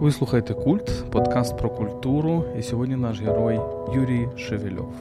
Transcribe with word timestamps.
Ви 0.00 0.12
слухаєте 0.12 0.54
Культ, 0.54 1.04
подкаст 1.10 1.58
про 1.58 1.70
культуру. 1.70 2.44
І 2.58 2.62
сьогодні 2.62 2.96
наш 2.96 3.20
герой 3.20 3.60
Юрій 3.94 4.28
Шевельов. 4.36 4.92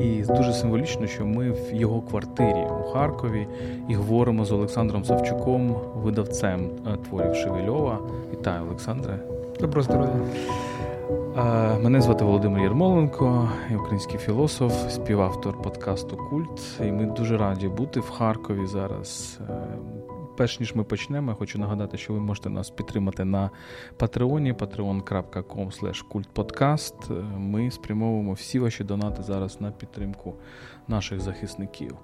І 0.00 0.22
дуже 0.22 0.52
символічно, 0.52 1.06
що 1.06 1.26
ми 1.26 1.50
в 1.50 1.74
його 1.74 2.02
квартирі 2.02 2.66
у 2.80 2.82
Харкові 2.82 3.46
і 3.88 3.94
говоримо 3.94 4.44
з 4.44 4.52
Олександром 4.52 5.04
Савчуком, 5.04 5.76
видавцем 5.94 6.70
е, 6.86 6.96
творів 7.08 7.34
Шевельова. 7.34 7.98
Вітаю, 8.32 8.62
Олександре. 8.62 9.18
Доброго 9.60 9.82
здоров'я. 9.82 10.20
Е, 11.36 11.78
мене 11.78 12.00
звати 12.00 12.24
Володимир 12.24 12.62
Єрмоленко, 12.62 13.48
я 13.70 13.76
український 13.76 14.18
філософ, 14.18 14.90
співавтор 14.90 15.62
подкасту 15.62 16.16
Культ. 16.16 16.80
І 16.80 16.92
ми 16.92 17.04
дуже 17.04 17.36
раді 17.36 17.68
бути 17.68 18.00
в 18.00 18.10
Харкові 18.10 18.66
зараз. 18.66 19.38
Е, 20.38 20.40
перш 20.40 20.60
ніж 20.60 20.74
ми 20.74 20.84
почнемо, 20.84 21.30
я 21.30 21.34
хочу 21.34 21.58
нагадати, 21.58 21.98
що 21.98 22.12
ви 22.12 22.20
можете 22.20 22.50
нас 22.50 22.70
підтримати 22.70 23.24
на 23.24 23.50
Патреоні, 23.96 24.52
patreon.com 24.52 26.02
kultpodcast. 26.10 27.38
Ми 27.38 27.70
спрямовуємо 27.70 28.32
всі 28.32 28.58
ваші 28.58 28.84
донати 28.84 29.22
зараз 29.22 29.60
на 29.60 29.70
підтримку 29.70 30.34
наших 30.88 31.20
захисників. 31.20 31.96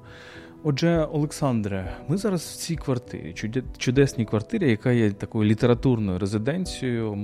Отже, 0.63 1.09
Олександре, 1.13 1.97
ми 2.09 2.17
зараз 2.17 2.43
в 2.43 2.57
цій 2.57 2.77
квартирі, 2.77 3.35
чудесній 3.79 4.25
квартирі, 4.25 4.71
яка 4.71 4.93
є 4.93 5.13
такою 5.13 5.51
літературною 5.51 6.19
резиденцією. 6.19 7.15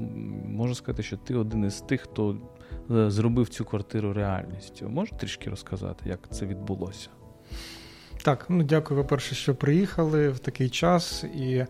Можу 0.48 0.75
сказати, 0.75 1.03
що 1.03 1.17
ти 1.17 1.34
один 1.34 1.65
із 1.65 1.81
тих, 1.81 2.01
хто 2.01 2.37
е, 2.91 3.11
зробив 3.11 3.48
цю 3.48 3.65
квартиру 3.65 4.12
реальністю. 4.12 4.89
Можеш 4.89 5.15
трішки 5.19 5.51
розказати, 5.51 6.09
як 6.09 6.29
це 6.31 6.47
відбулося? 6.47 7.09
Так, 8.23 8.47
ну 8.48 8.62
дякую, 8.62 9.01
по-перше, 9.01 9.34
що 9.34 9.55
приїхали 9.55 10.28
в 10.28 10.38
такий 10.38 10.69
час, 10.69 11.24
і 11.24 11.66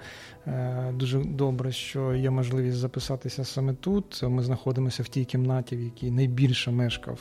е, 0.46 0.92
дуже 0.95 1.18
добре, 1.18 1.72
що 1.72 2.14
є 2.14 2.30
можливість 2.30 2.77
записатися 2.77 3.44
саме 3.44 3.75
тут. 3.75 4.22
Ми 4.22 4.42
знаходимося 4.42 5.02
в 5.02 5.08
тій 5.08 5.25
кімнаті, 5.25 5.77
в 5.77 5.80
якій 5.80 6.10
найбільше 6.10 6.70
мешкав. 6.70 7.19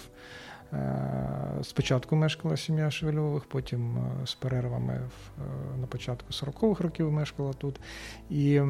Е, 0.73 1.63
спочатку 1.63 2.15
мешкала 2.15 2.57
сім'я 2.57 2.91
Шевельових, 2.91 3.45
потім 3.45 3.97
е, 3.97 4.25
з 4.25 4.33
перервами 4.33 4.93
е, 4.93 5.41
на 5.81 5.87
початку 5.87 6.27
40-х 6.31 6.83
років 6.83 7.11
мешкала 7.11 7.53
тут. 7.53 7.79
І 8.29 8.61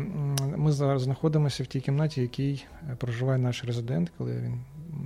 ми 0.58 0.72
зараз 0.72 1.02
знаходимося 1.02 1.64
в 1.64 1.66
тій 1.66 1.82
кімнаті, 1.82 2.20
в 2.20 2.24
якій 2.24 2.66
проживає 2.98 3.38
наш 3.38 3.66
резидент, 3.66 4.12
коли 4.18 4.36
він 4.36 4.62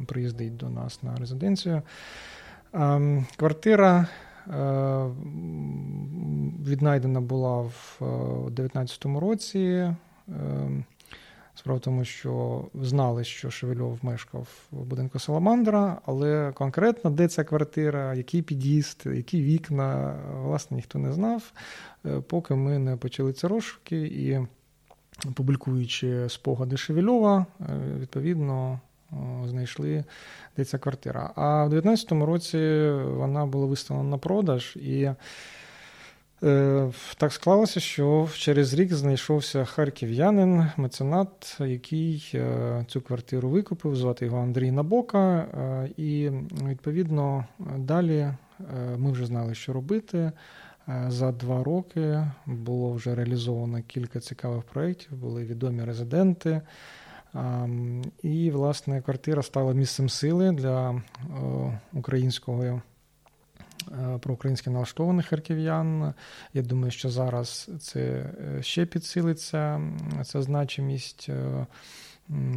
приїздить 0.06 0.58
до 0.58 0.70
нас 0.70 1.04
на 1.04 1.16
резиденцію. 1.16 1.82
Квартира 3.38 4.08
віднайдена 6.68 7.22
була 7.22 7.62
в 7.62 7.98
2019 8.00 9.06
е, 9.06 9.20
році. 9.20 9.60
Е, 9.60 9.96
справа 11.56 11.78
в 11.78 11.82
тому, 11.82 12.06
що 12.06 12.66
знали, 12.74 13.24
що 13.24 13.52
Шевельов 13.52 14.00
мешкав 14.02 14.48
в 14.72 14.84
будинку 14.84 15.20
Саламандра, 15.20 16.02
але 16.06 16.52
конкретно 16.52 17.10
де 17.12 17.28
ця 17.28 17.44
квартира, 17.44 18.14
який 18.14 18.42
під'їзд, 18.42 19.04
які 19.06 19.42
вікна, 19.42 20.16
власне, 20.42 20.76
ніхто 20.76 21.00
не 21.00 21.14
знав, 21.14 21.52
поки 22.28 22.56
ми 22.56 22.80
не 22.80 22.98
почали 22.98 23.34
ці 23.34 23.48
розшуки 23.48 24.02
і 24.02 24.40
публікуючи 25.34 26.30
спогади 26.30 26.78
Шевельова, 26.78 27.46
відповідно 28.00 28.80
знайшли 29.46 30.04
де 30.58 30.66
ця 30.66 30.78
квартира. 30.78 31.32
А 31.36 31.66
в 31.66 31.70
2019 31.70 32.12
році 32.12 32.90
вона 33.18 33.46
була 33.46 33.66
виставлена 33.66 34.10
на 34.10 34.18
продаж, 34.18 34.76
і 34.76 35.10
е, 36.44 36.92
так 37.18 37.34
склалося, 37.34 37.80
що 37.80 38.30
через 38.34 38.74
рік 38.74 38.94
знайшовся 38.94 39.66
харків'янин, 39.66 40.66
меценат, 40.78 41.58
який 41.60 42.32
е, 42.34 42.86
цю 42.88 43.02
квартиру 43.02 43.50
викупив, 43.50 43.96
звати 43.96 44.26
його 44.26 44.38
Андрій 44.38 44.72
Набока. 44.72 45.36
Е, 45.38 45.90
і 45.98 46.32
відповідно 46.68 47.46
далі 47.78 48.18
е, 48.20 48.36
ми 48.98 49.12
вже 49.12 49.26
знали, 49.26 49.56
що 49.56 49.74
робити. 49.74 50.32
Е, 50.90 51.06
за 51.08 51.32
два 51.32 51.64
роки 51.64 52.28
було 52.46 52.94
вже 52.94 53.16
реалізовано 53.16 53.82
кілька 53.88 54.20
цікавих 54.20 54.64
проєктів, 54.64 55.16
були 55.16 55.44
відомі 55.44 55.84
резиденти. 55.84 56.62
І, 58.24 58.52
власне, 58.52 59.02
квартира 59.02 59.44
стала 59.44 59.74
місцем 59.74 60.10
сили 60.10 60.52
для 60.52 61.02
українського 61.94 62.64
е, 62.64 62.82
проукраїнськи 64.22 64.70
налаштованих 64.70 65.28
харків'ян. 65.28 66.14
Я 66.54 66.62
думаю, 66.62 66.92
що 66.92 67.10
зараз 67.10 67.70
це 67.80 68.00
е, 68.00 68.64
ще 68.64 68.86
підсилиться, 68.86 69.82
ця 70.24 70.42
значимість 70.42 71.26
е, 71.30 71.66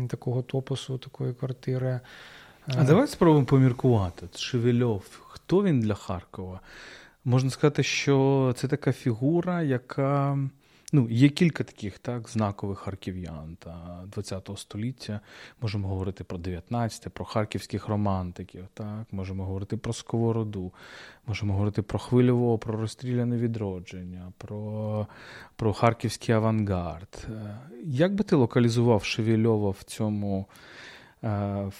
такого 0.08 0.42
топосу, 0.42 0.98
такої 0.98 1.34
квартири. 1.34 2.00
А 2.66 2.84
давай 2.84 3.06
спробуємо 3.06 3.46
поміркувати. 3.46 4.28
Шевельов, 4.34 5.04
хто 5.28 5.62
він 5.62 5.80
для 5.80 5.94
Харкова? 5.94 6.60
Можна 7.24 7.50
сказати, 7.50 7.82
що 7.82 8.54
це 8.56 8.68
така 8.68 8.92
фігура, 8.92 9.62
яка. 9.62 10.38
Ну, 10.92 11.08
Є 11.10 11.28
кілька 11.28 11.64
таких 11.64 11.98
так, 11.98 12.28
знакових 12.28 12.78
харків'ян 12.78 13.56
та 13.58 14.04
ХХ 14.16 14.58
століття. 14.58 15.20
Можемо 15.60 15.88
говорити 15.88 16.24
про 16.24 16.38
19, 16.38 17.12
про 17.12 17.24
харківських 17.24 17.88
романтиків, 17.88 18.64
так, 18.74 19.06
можемо 19.12 19.44
говорити 19.44 19.76
про 19.76 19.92
Сковороду, 19.92 20.72
можемо 21.26 21.52
говорити 21.52 21.82
про 21.82 21.98
хвильово, 21.98 22.58
про 22.58 22.80
розстріляне 22.80 23.36
відродження, 23.36 24.32
про 24.38 25.06
про 25.56 25.72
харківський 25.72 26.34
авангард. 26.34 27.26
Е, 27.30 27.58
як 27.84 28.14
би 28.14 28.24
ти 28.24 28.36
локалізував 28.36 29.04
Шевельова 29.04 29.70
в 29.70 29.82
цьому? 29.82 30.46
Е, 31.24 31.70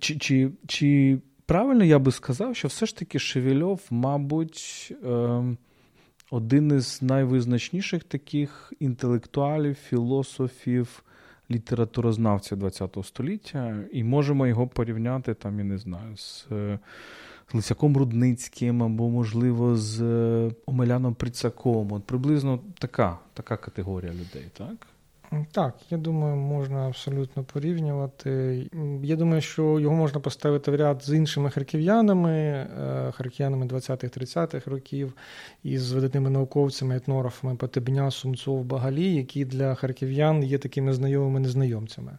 чи, 0.00 0.16
чи, 0.18 0.50
чи 0.66 1.18
правильно 1.46 1.84
я 1.84 1.98
би 1.98 2.12
сказав, 2.12 2.56
що 2.56 2.68
все 2.68 2.86
ж 2.86 2.96
таки 2.96 3.18
Шевельов, 3.18 3.80
мабуть. 3.90 4.92
Один 6.32 6.76
із 6.76 7.02
найвизначніших 7.02 8.04
таких 8.04 8.72
інтелектуалів, 8.80 9.74
філософів, 9.74 11.02
літературознавців 11.50 12.70
ХХ 12.70 13.04
століття, 13.04 13.84
і 13.92 14.04
можемо 14.04 14.46
його 14.46 14.66
порівняти 14.66 15.34
там, 15.34 15.58
я 15.58 15.64
не 15.64 15.78
знаю, 15.78 16.16
з. 16.16 16.46
З 17.50 17.54
Лисяком 17.54 17.96
Рудницьким 17.96 18.82
або, 18.82 19.10
можливо, 19.10 19.76
з 19.76 20.02
е, 20.02 20.50
Омеляном 20.66 21.14
Прицаком. 21.14 21.92
От 21.92 22.04
приблизно 22.04 22.60
така 22.78 23.18
така 23.34 23.56
категорія 23.56 24.12
людей, 24.12 24.44
так? 24.52 24.86
Так, 25.52 25.74
я 25.90 25.98
думаю, 25.98 26.36
можна 26.36 26.86
абсолютно 26.86 27.44
порівнювати. 27.44 28.30
Я 29.02 29.16
думаю, 29.16 29.40
що 29.40 29.80
його 29.80 29.96
можна 29.96 30.20
поставити 30.20 30.70
в 30.70 30.74
ряд 30.74 31.02
з 31.02 31.16
іншими 31.16 31.50
харків'янами, 31.50 32.32
е, 32.32 33.12
харків'янами 33.12 33.66
20-30-х 33.66 34.70
років, 34.70 35.12
і 35.62 35.78
з 35.78 35.92
видатними 35.92 36.30
науковцями, 36.30 36.96
етнографами 36.96 37.54
Потебня, 37.56 38.10
Сумцов, 38.10 38.64
Багалі, 38.64 39.14
які 39.14 39.44
для 39.44 39.74
харків'ян 39.74 40.44
є 40.44 40.58
такими 40.58 40.92
знайомими 40.92 41.40
незнайомцями. 41.40 42.18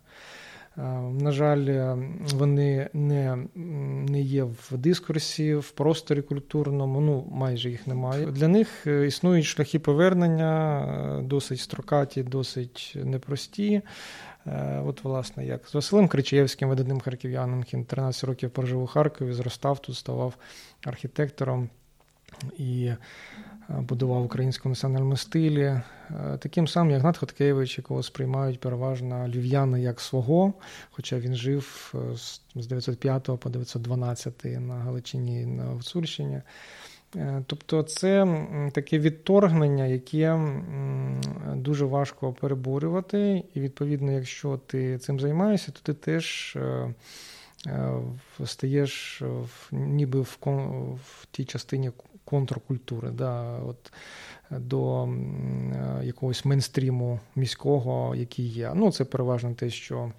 Е, 0.78 0.82
на 1.02 1.32
жаль, 1.32 1.66
е, 1.68 1.98
вони 2.34 2.90
не 2.94 3.38
не 4.10 4.22
є 4.22 4.44
в 4.44 4.78
дискурсі, 4.78 5.56
в 5.56 5.72
просторі 5.72 6.22
культурному, 6.22 7.02
ну 7.02 7.28
майже 7.32 7.70
їх 7.70 7.88
немає. 7.88 8.26
Для 8.26 8.48
них 8.48 8.88
е, 8.88 9.08
існують 9.08 9.46
шляхи 9.46 9.80
повернення, 9.80 11.22
досить 11.24 11.60
строкаті, 11.60 12.24
досить 12.24 12.94
непрості. 13.04 13.82
От, 14.86 15.04
власне, 15.04 15.46
як 15.46 15.68
з 15.68 15.74
Василем 15.74 16.08
Кричаєвським, 16.08 16.70
видатним 16.70 17.00
харків'яном, 17.00 17.60
який 17.60 17.84
13 17.84 18.24
років 18.24 18.50
прожив 18.50 18.84
у 18.84 18.88
Харкові, 18.88 19.34
зростав 19.34 19.80
тут, 19.80 19.96
ставав 19.96 20.34
архітектором. 20.86 21.70
І 22.58 22.92
будував 23.70 24.22
в 24.22 24.26
українському 24.26 24.72
національному 24.72 25.18
стилі. 25.18 25.82
Е, 26.10 26.38
таким 26.40 26.68
самим, 26.68 26.92
як 26.92 27.02
Гнат 27.02 27.18
Хоткевич, 27.18 27.78
якого 27.78 28.04
сприймають 28.04 28.60
переважно 28.60 29.28
львів'яни 29.28 29.82
як 29.82 30.02
свого, 30.02 30.54
хоча 30.92 31.20
він 31.20 31.36
жив 31.36 31.94
е, 31.96 32.18
з 32.56 32.68
905 32.68 33.24
по 33.40 33.50
912 33.50 34.46
на 34.46 34.74
Галичині 34.74 35.46
на 35.46 35.64
Гуцульщині. 35.64 36.42
Е, 37.16 37.44
тобто 37.48 37.84
це 37.84 38.38
таке 38.74 39.00
відторгнення, 39.00 39.86
яке 39.86 40.40
дуже 41.56 41.86
важко 41.86 42.34
переборювати, 42.34 43.44
і, 43.54 43.60
відповідно, 43.60 44.12
якщо 44.12 44.58
ти 44.58 44.98
цим 44.98 45.20
займаєшся, 45.20 45.72
то 45.72 45.80
ти 45.84 45.94
теж 45.94 46.58
стаєш 48.46 49.22
ніби 49.72 50.22
в 50.22 51.28
тій 51.32 51.46
частині 51.46 51.92
контркультури, 52.26 53.10
да, 53.12 53.60
от, 53.60 53.94
до 54.52 55.10
якогось 56.04 56.46
мейнстріму 56.46 57.20
міського, 57.36 58.16
який 58.16 58.46
є. 58.46 58.72
Ну, 58.76 58.92
Це 58.92 59.06
переважно 59.06 59.54
те, 59.54 59.70
що 59.70 60.12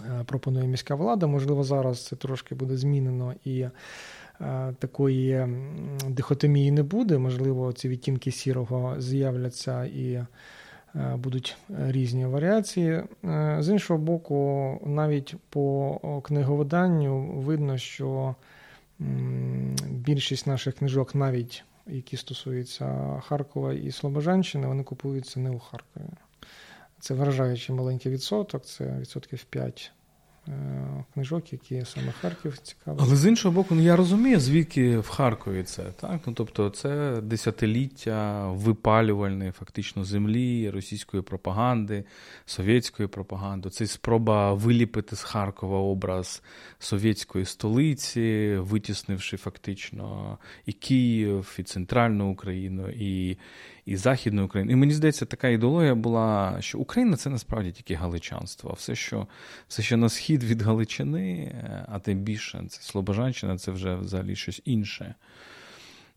е, 0.00 0.24
пропонує 0.26 0.66
міська 0.66 0.94
влада. 0.94 1.26
Можливо, 1.26 1.64
зараз 1.64 2.06
це 2.06 2.16
трошки 2.16 2.54
буде 2.54 2.76
змінено 2.76 3.34
і. 3.44 3.66
Е, 4.40 4.74
такої 4.78 5.46
дихотомії 6.08 6.70
не 6.70 6.82
буде, 6.82 7.18
можливо, 7.18 7.72
ці 7.72 7.88
відтінки 7.88 8.30
сірого 8.30 8.94
з'являться 8.98 9.84
і 9.84 10.24
будуть 11.16 11.56
різні 11.68 12.26
варіації. 12.26 13.02
З 13.58 13.68
іншого 13.68 14.00
боку, 14.00 14.80
навіть 14.86 15.34
по 15.50 16.20
книговиданню 16.24 17.22
видно, 17.22 17.78
що 17.78 18.34
більшість 20.06 20.46
наших 20.46 20.74
книжок, 20.74 21.14
навіть 21.14 21.64
які 21.86 22.16
стосуються 22.16 23.20
Харкова 23.26 23.72
і 23.72 23.92
Слобожанщини, 23.92 24.66
вони 24.66 24.82
купуються 24.84 25.40
не 25.40 25.50
у 25.50 25.58
Харкові. 25.58 26.04
Це 27.00 27.14
вражаючий 27.14 27.76
маленький 27.76 28.12
відсоток, 28.12 28.64
це 28.64 28.98
відсотків 28.98 29.44
5 29.44 29.92
Е, 29.92 29.95
книжок, 31.14 31.52
які 31.52 31.84
саме 31.84 32.12
Харків 32.20 32.58
цікаві. 32.58 32.96
Але 33.00 33.16
з 33.16 33.26
іншого 33.26 33.54
боку, 33.54 33.74
ну 33.74 33.82
я 33.82 33.96
розумію, 33.96 34.40
звідки 34.40 34.98
в 34.98 35.08
Харкові 35.08 35.62
це. 35.62 35.82
так? 35.82 36.20
Ну, 36.26 36.32
Тобто, 36.32 36.70
це 36.70 37.20
десятиліття 37.22 38.48
випалювальної 38.50 39.50
фактично 39.50 40.04
землі, 40.04 40.70
російської 40.70 41.22
пропаганди, 41.22 42.04
совєтської 42.46 43.08
пропаганди. 43.08 43.70
Це 43.70 43.86
спроба 43.86 44.54
виліпити 44.54 45.16
з 45.16 45.22
Харкова 45.22 45.78
образ 45.78 46.42
совєтської 46.78 47.44
столиці, 47.44 48.56
витіснивши 48.58 49.36
фактично 49.36 50.38
і 50.66 50.72
Київ, 50.72 51.56
і 51.58 51.62
центральну 51.62 52.30
Україну, 52.30 52.88
і 52.88 53.38
і 53.86 53.96
Західної 53.96 54.46
України. 54.46 54.72
І 54.72 54.76
мені 54.76 54.92
здається, 54.92 55.26
така 55.26 55.48
ідеологія 55.48 55.94
була, 55.94 56.56
що 56.60 56.78
Україна 56.78 57.16
це 57.16 57.30
насправді 57.30 57.72
тільки 57.72 57.94
галичанство. 57.94 58.72
Все, 58.72 58.94
що 58.94 59.26
все, 59.68 59.82
що 59.82 59.96
на 59.96 60.08
схід 60.08 60.44
від 60.44 60.62
Галичини, 60.62 61.54
а 61.88 61.98
тим 61.98 62.18
більше 62.18 62.64
це 62.68 62.82
Слобожанщина, 62.82 63.58
це 63.58 63.70
вже 63.70 63.94
взагалі 63.94 64.36
щось 64.36 64.62
інше. 64.64 65.14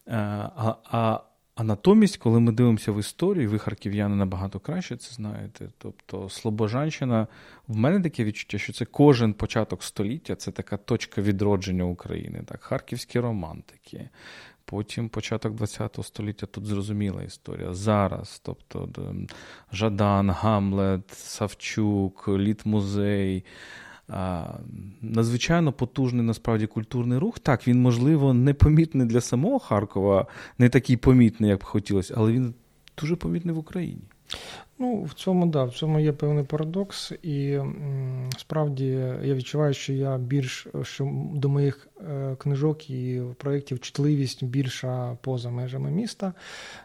Е, 0.07 0.17
а, 0.55 0.75
а, 0.91 1.19
а 1.55 1.63
натомість, 1.63 2.17
коли 2.17 2.39
ми 2.39 2.51
дивимося 2.51 2.91
в 2.91 2.99
історію, 2.99 3.49
ви 3.49 3.59
харків'яни 3.59 4.15
набагато 4.15 4.59
краще 4.59 4.97
це 4.97 5.13
знаєте. 5.13 5.69
Тобто 5.77 6.29
Слобожанщина, 6.29 7.27
в 7.67 7.75
мене 7.75 8.01
таке 8.01 8.23
відчуття, 8.23 8.57
що 8.57 8.73
це 8.73 8.85
кожен 8.85 9.33
початок 9.33 9.83
століття, 9.83 10.35
це 10.35 10.51
така 10.51 10.77
точка 10.77 11.21
відродження 11.21 11.83
України. 11.83 12.43
Так, 12.45 12.63
Харківські 12.63 13.19
романтики, 13.19 14.09
Потім 14.69 15.09
початок 15.09 15.59
ХХ 15.59 16.03
століття 16.03 16.45
тут 16.45 16.65
зрозуміла 16.65 17.23
історія. 17.23 17.73
Зараз, 17.73 18.41
тобто 18.43 18.89
Жадан, 19.73 20.29
Гамлет, 20.29 21.11
Савчук, 21.11 22.27
Літмузей. 22.27 23.45
Надзвичайно 25.01 25.71
потужний 25.71 26.25
насправді 26.25 26.67
культурний 26.67 27.17
рух. 27.17 27.39
Так, 27.39 27.67
він, 27.67 27.81
можливо, 27.81 28.33
непомітний 28.33 29.07
для 29.07 29.21
самого 29.21 29.59
Харкова, 29.59 30.27
не 30.57 30.69
такий 30.69 30.97
помітний, 30.97 31.49
як 31.49 31.59
б 31.59 31.63
хотілося, 31.63 32.13
але 32.17 32.31
він 32.31 32.53
дуже 32.97 33.15
помітний 33.15 33.55
в 33.55 33.57
Україні. 33.57 34.01
Ну, 34.81 35.03
в 35.03 35.13
цьому 35.13 35.45
да, 35.45 35.63
в 35.63 35.73
цьому 35.73 35.99
є 35.99 36.11
певний 36.11 36.43
парадокс, 36.43 37.11
і 37.21 37.51
м, 37.51 38.29
справді 38.37 38.85
я 39.23 39.33
відчуваю, 39.33 39.73
що 39.73 39.93
я 39.93 40.17
більш 40.17 40.67
що 40.83 41.11
до 41.33 41.49
моїх 41.49 41.87
е, 42.09 42.35
книжок 42.35 42.89
і 42.89 43.21
проєктів 43.37 43.79
чутливість 43.79 44.43
більша 44.43 45.17
поза 45.21 45.49
межами 45.49 45.91
міста. 45.91 46.33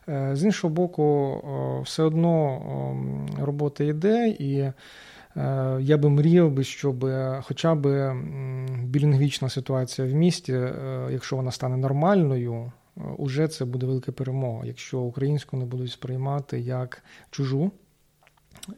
Е, 0.08 0.30
з 0.36 0.44
іншого 0.44 0.74
боку, 0.74 1.40
все 1.84 2.02
одно 2.02 2.60
робота 3.40 3.84
йде, 3.84 4.28
і 4.28 4.58
е, 4.58 4.72
я 5.80 5.96
би 5.98 6.10
мріяв 6.10 6.50
би, 6.50 6.64
щоб 6.64 7.06
хоча 7.42 7.74
б 7.74 8.14
білінгвічна 8.84 9.48
ситуація 9.48 10.08
в 10.08 10.12
місті, 10.12 10.60
якщо 11.10 11.36
вона 11.36 11.50
стане 11.50 11.76
нормальною 11.76 12.72
уже 13.16 13.48
це 13.48 13.64
буде 13.64 13.86
велика 13.86 14.12
перемога, 14.12 14.66
якщо 14.66 15.00
українську 15.00 15.56
не 15.56 15.64
будуть 15.64 15.90
сприймати 15.90 16.60
як 16.60 17.02
чужу 17.30 17.70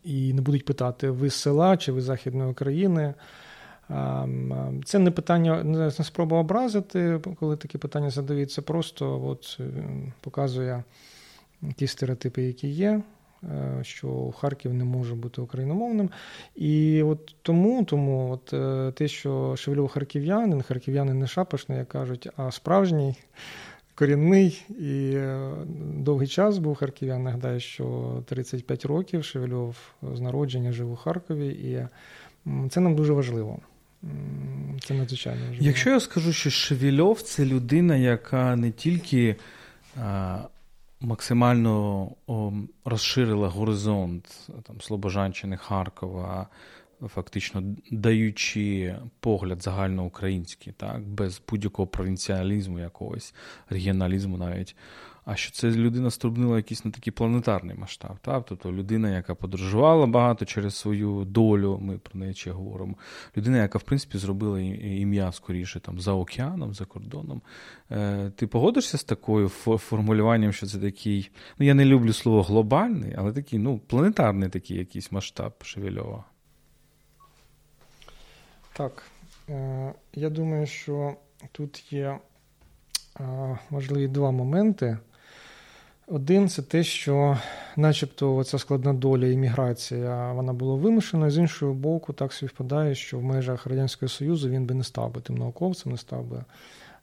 і 0.04 0.32
не 0.32 0.42
будуть 0.42 0.64
питати, 0.64 1.10
ви 1.10 1.30
з 1.30 1.34
села 1.34 1.76
чи 1.76 1.92
ви 1.92 2.00
з 2.00 2.04
Західної 2.04 2.50
України. 2.50 3.14
Це 4.84 4.98
не 4.98 5.10
питання, 5.10 5.64
не 5.64 5.90
спроба 5.90 6.38
образити, 6.38 7.20
коли 7.40 7.56
такі 7.56 7.78
питання 7.78 8.10
задають, 8.10 8.52
це 8.52 8.62
просто 8.62 9.26
от, 9.26 9.56
е, 9.60 9.64
показує 10.20 10.84
ті 11.76 11.86
стереотипи, 11.86 12.42
які 12.42 12.68
є. 12.68 13.02
Е, 13.44 13.78
що 13.82 14.32
Харків 14.38 14.74
не 14.74 14.84
може 14.84 15.14
бути 15.14 15.40
україномовним. 15.40 16.10
І 16.56 17.02
от 17.02 17.34
тому 17.42 17.84
тому 17.84 18.30
от 18.32 18.52
е, 18.52 18.92
те, 18.94 19.08
що 19.08 19.56
Шевельов 19.56 19.88
харків'янин, 19.88 20.62
харків'янин 20.62 21.18
не 21.18 21.26
шапошний, 21.26 21.78
як 21.78 21.88
кажуть, 21.88 22.28
а 22.36 22.50
справжній 22.50 23.14
корінний 23.96 24.64
і 24.78 25.12
е, 25.14 25.50
довгий 25.94 26.28
час 26.28 26.58
був 26.58 26.74
харків'ян. 26.74 27.22
Нагадаю, 27.22 27.60
що 27.60 28.22
35 28.26 28.84
років 28.84 29.24
Шевельов 29.24 29.76
з 30.14 30.20
народження 30.20 30.72
жив 30.72 30.92
у 30.92 30.96
Харкові, 30.96 31.48
і 31.48 31.88
це 32.68 32.80
нам 32.80 32.94
дуже 32.94 33.12
важливо. 33.12 33.58
Це 34.84 34.94
надзвичайно 34.94 35.40
важливо. 35.40 35.64
Якщо 35.64 35.90
я 35.90 36.00
скажу, 36.00 36.32
що 36.32 36.50
Шевельов 36.50 37.22
це 37.22 37.44
людина, 37.44 37.96
яка 37.96 38.56
не 38.56 38.70
тільки 38.70 39.36
а, 40.02 40.38
максимально 41.00 42.10
розширила 42.84 43.48
горизонт 43.48 44.48
там, 44.62 44.80
Слобожанщини, 44.80 45.56
Харкова 45.56 46.46
фактично 47.08 47.62
даючи 47.90 48.96
погляд 49.20 49.62
загальноукраїнський, 49.62 50.72
так, 50.72 51.08
без 51.08 51.42
будь-якого 51.48 51.86
провінціалізму, 51.86 52.78
якогось 52.78 53.34
регіоналізму 53.70 54.38
навіть. 54.38 54.76
А 55.26 55.36
що 55.36 55.52
це 55.52 55.70
людина 55.70 56.10
струбнила 56.10 56.56
якийсь 56.56 56.84
на 56.84 56.90
такий 56.90 57.12
планетарний 57.12 57.76
масштаб. 57.76 58.18
Так? 58.20 58.44
Тобто 58.48 58.72
людина, 58.72 59.10
яка 59.10 59.34
подорожувала 59.34 60.06
багато 60.06 60.44
через 60.44 60.74
свою 60.74 61.24
долю, 61.24 61.78
ми 61.82 61.98
про 61.98 62.20
неї 62.20 62.34
ще 62.34 62.50
говоримо. 62.50 62.94
Людина, 63.36 63.58
яка, 63.58 63.78
в 63.78 63.82
принципі, 63.82 64.18
зробила 64.18 64.60
ім'я 64.60 65.32
скоріше 65.32 65.80
там, 65.80 66.00
за 66.00 66.12
океаном, 66.12 66.74
за 66.74 66.84
кордоном. 66.84 67.42
Е, 67.90 68.30
Ти 68.36 68.46
погодишся 68.46 68.98
з 68.98 69.04
такою 69.04 69.48
формулюванням, 69.48 70.52
що 70.52 70.66
це 70.66 70.78
такий, 70.78 71.30
ну 71.58 71.66
я 71.66 71.74
не 71.74 71.84
люблю 71.84 72.12
слово 72.12 72.42
глобальний, 72.42 73.14
але 73.18 73.32
такий 73.32 73.58
ну, 73.58 73.78
планетарний 73.78 74.48
такий 74.48 74.76
якийсь 74.76 75.12
масштаб 75.12 75.52
Шевельова. 75.62 76.24
Так, 78.76 79.02
е, 79.48 79.92
я 80.14 80.30
думаю, 80.30 80.66
що 80.66 81.14
тут 81.52 81.92
є 81.92 82.18
е, 83.20 83.58
важливі 83.70 84.08
два 84.08 84.30
моменти. 84.30 84.98
Один 86.06 86.48
це 86.48 86.62
те, 86.62 86.82
що, 86.82 87.38
начебто, 87.76 88.44
ця 88.44 88.58
складна 88.58 88.92
доля 88.92 89.26
імміграція 89.26 90.32
вона 90.32 90.52
була 90.52 90.74
вимушена, 90.74 91.30
з 91.30 91.38
іншого 91.38 91.74
боку, 91.74 92.12
так 92.12 92.32
співпадає, 92.32 92.94
що 92.94 93.18
в 93.18 93.22
межах 93.22 93.66
Радянського 93.66 94.08
Союзу 94.08 94.48
він 94.48 94.66
би 94.66 94.74
не 94.74 94.84
став 94.84 95.14
би 95.14 95.20
тим 95.20 95.36
науковцем, 95.36 95.92
не 95.92 95.98
став 95.98 96.24
би 96.24 96.44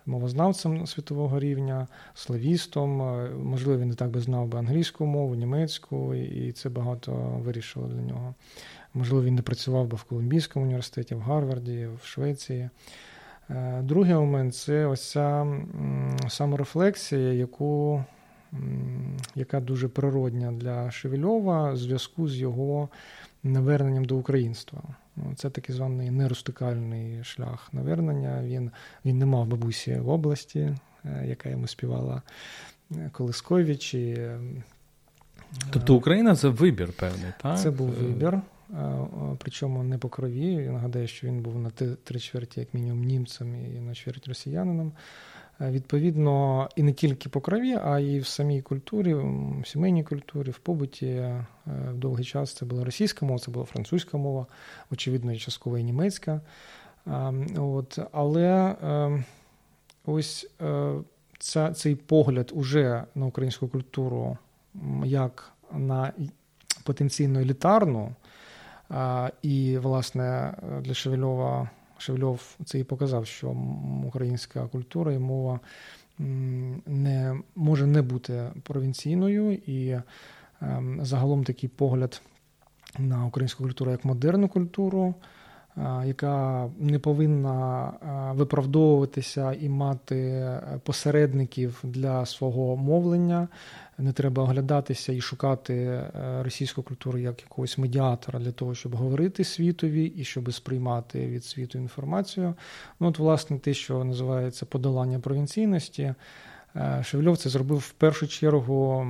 мовознавцем 0.06 0.88
світового 0.88 1.40
рівня, 1.40 1.88
славістом. 2.14 3.02
Е, 3.02 3.30
можливо, 3.30 3.80
він 3.80 3.90
не 3.90 3.96
так 3.96 4.10
би 4.10 4.20
знав 4.20 4.48
би 4.48 4.60
англійську 4.60 5.06
мову, 5.06 5.36
німецьку, 5.36 6.16
і 6.16 6.52
це 6.52 6.70
багато 6.70 7.12
вирішило 7.44 7.88
для 7.88 8.02
нього. 8.02 8.36
Можливо, 8.94 9.24
він 9.24 9.36
не 9.36 9.42
працював 9.42 9.88
би 9.88 9.98
в 9.98 10.04
Колумбійському 10.04 10.66
університеті, 10.66 11.16
в 11.16 11.20
Гарварді, 11.20 11.88
в 12.04 12.06
Швеції. 12.06 12.70
Е, 13.50 13.82
другий 13.82 14.14
момент 14.14 14.56
це 14.56 14.86
ось 14.86 15.12
ця 15.12 15.58
саморефлексія, 16.30 17.34
яку, 17.34 18.04
яка 19.36 19.60
дуже 19.60 19.88
природня 19.88 20.52
для 20.52 20.92
Шевельова 20.92 21.72
в 21.72 21.78
зв'язку 21.78 22.28
з 22.28 22.38
його 22.38 22.90
наверненням 23.44 24.06
до 24.06 24.18
українства. 24.18 24.82
Ну, 25.16 25.34
це 25.36 25.50
такий 25.50 25.76
званий 25.76 26.12
нерустикальний 26.12 27.24
шлях 27.24 27.70
навернення. 27.74 28.44
Він 28.44 28.72
він 29.06 29.18
не 29.18 29.26
мав 29.26 29.48
бабусі 29.48 29.96
в 29.96 30.10
області, 30.10 30.76
е, 31.06 31.26
яка 31.28 31.50
йому 31.50 31.68
співала 31.68 32.22
е, 32.92 33.10
Колискович. 33.14 33.94
І, 33.94 34.28
Тобто 35.70 35.96
Україна 35.96 36.36
це 36.36 36.48
вибір 36.48 36.92
певний, 37.00 37.34
так? 37.42 37.60
Це 37.60 37.72
був 37.72 37.88
вибір. 37.90 38.42
Причому 39.38 39.84
не 39.84 39.98
по 39.98 40.10
крові. 40.10 40.54
Я 40.54 40.72
нагадаю, 40.72 41.08
що 41.08 41.28
він 41.28 41.42
був 41.42 41.60
на 41.60 41.70
три 42.04 42.20
чверті, 42.20 42.60
як 42.60 42.74
мінімум, 42.74 43.04
німцем 43.04 43.56
і 43.56 43.80
на 43.80 43.96
чверть 43.96 44.28
росіянином. 44.28 44.92
Відповідно, 45.62 46.70
і 46.76 46.84
не 46.84 46.94
тільки 46.94 47.30
по 47.30 47.42
крові, 47.42 47.80
а 47.84 48.00
й 48.00 48.20
в 48.20 48.28
самій 48.28 48.62
культурі, 48.62 49.14
в 49.14 49.64
сімейній 49.66 50.04
культурі, 50.04 50.52
в 50.52 50.58
побуті 50.58 51.08
е, 51.08 51.46
в 51.66 51.94
довгий 51.94 52.26
час 52.26 52.54
це 52.54 52.66
була 52.66 52.84
російська 52.84 53.26
мова, 53.26 53.40
це 53.40 53.52
була 53.52 53.66
французька 53.66 54.18
мова, 54.18 54.46
очевидно, 54.92 55.34
і 55.34 55.38
частково 55.38 55.78
і 55.78 55.84
німецька. 55.84 56.42
От, 57.58 58.00
Але 58.12 58.76
е, 58.84 59.24
ось 60.06 60.52
е, 60.62 60.94
ця, 61.40 61.74
цей 61.74 61.96
погляд 61.96 62.52
уже 62.54 63.04
на 63.16 63.26
українську 63.26 63.68
культуру 63.68 64.38
як 65.06 65.52
на 65.74 66.14
потенційно 66.84 67.40
елітарну. 67.40 68.16
І, 69.42 69.78
власне, 69.78 70.54
для 70.82 70.94
Шевельова 70.94 71.70
Шевельов 71.98 72.56
це 72.66 72.80
і 72.80 72.84
показав, 72.84 73.26
що 73.28 73.56
українська 74.06 74.68
культура 74.68 75.14
і 75.14 75.20
мова 75.20 75.60
не 76.86 77.40
може 77.56 77.88
не 77.88 78.02
бути 78.02 78.52
провінційною, 78.64 79.54
і 79.54 80.00
ем, 80.62 81.00
загалом 81.02 81.44
такий 81.44 81.70
погляд 81.70 82.22
на 83.00 83.26
українську 83.26 83.64
культуру 83.64 83.92
як 83.92 84.06
модерну 84.06 84.48
культуру, 84.48 85.16
яка 86.06 86.70
не 86.80 87.00
повинна 87.00 87.92
виправдовуватися 88.36 89.54
і 89.54 89.70
мати 89.70 90.50
посередників 90.84 91.80
для 91.84 92.26
свого 92.26 92.76
мовлення. 92.78 93.48
Не 93.98 94.12
треба 94.12 94.44
оглядатися 94.44 95.14
і 95.14 95.22
шукати 95.22 95.76
е, 95.76 96.12
російську 96.44 96.84
культуру 96.84 97.18
як 97.18 97.42
якогось 97.42 97.78
медіатора 97.78 98.40
для 98.40 98.52
того, 98.52 98.76
щоб 98.76 98.96
говорити 98.96 99.44
світові 99.44 100.06
і 100.06 100.24
щоб 100.24 100.54
сприймати 100.54 101.28
від 101.28 101.46
світу 101.46 101.78
інформацію. 101.78 102.54
Ну, 103.00 103.08
от, 103.08 103.20
власне, 103.20 103.60
те, 103.60 103.74
що 103.74 104.04
називається 104.04 104.66
подолання 104.66 105.20
провінційності. 105.20 106.14
Е, 106.76 107.02
Шевельов 107.04 107.38
це 107.38 107.50
зробив 107.50 107.78
в 107.78 107.92
першу 107.92 108.28
чергу 108.28 109.08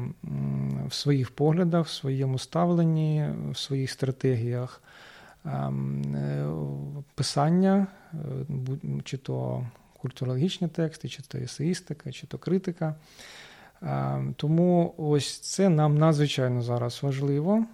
в 0.88 0.94
своїх 0.94 1.32
поглядах, 1.32 1.86
в 1.86 1.92
своєму 1.92 2.40
ставленні, 2.40 3.28
в 3.52 3.58
своїх 3.58 3.92
стратегіях 3.92 4.82
е, 4.84 4.93
писання, 7.16 7.88
е, 8.14 8.18
чи 9.04 9.18
то 9.18 9.66
культурологічні 10.02 10.68
тексти, 10.68 11.10
чи 11.10 11.24
то 11.28 11.38
есеїстика, 11.38 12.12
чи 12.12 12.28
то 12.28 12.38
критика. 12.38 12.96
Ем, 13.82 14.34
тому 14.38 14.94
ось 14.98 15.40
це 15.40 15.70
нам 15.70 15.98
надзвичайно 15.98 16.62
зараз 16.62 17.00
важливо, 17.04 17.66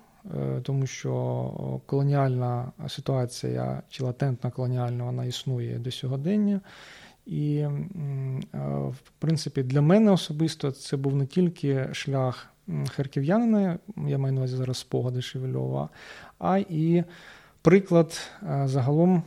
тому 0.64 0.88
що 0.88 1.82
колоніальна 1.86 2.72
ситуація 2.88 3.82
чи 3.90 4.04
латентна 4.04 4.52
колоніальна 4.52 5.04
вона 5.04 5.26
існує 5.26 5.80
до 5.80 5.92
сьогодення. 5.92 6.62
І, 7.30 7.56
е, 7.58 7.70
в 8.90 9.12
принципі, 9.20 9.64
для 9.64 9.82
мене 9.82 10.12
особисто 10.12 10.72
це 10.72 10.98
був 10.98 11.16
не 11.16 11.26
тільки 11.26 11.90
шлях 11.94 12.48
харків'янина, 12.90 13.80
я 14.08 14.18
маю 14.18 14.34
на 14.34 14.40
увазі 14.40 14.56
зараз 14.56 14.78
спогади 14.78 15.22
Шевельова, 15.22 15.90
а 16.40 16.58
і 16.58 17.04
приклад 17.62 18.32
е, 18.44 18.68
загалом 18.68 19.24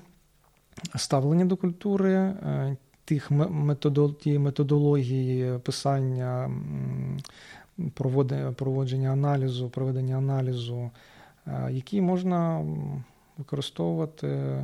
ставлення 0.96 1.44
до 1.44 1.56
культури, 1.56 2.12
е, 2.12 2.76
тих 3.04 3.30
методології 4.30 5.58
писання, 5.58 6.50
проводження 8.56 9.10
аналізу, 9.10 9.68
проведення 9.70 10.16
аналізу, 10.16 10.90
які 11.70 12.00
можна 12.00 12.64
використовувати, 13.38 14.58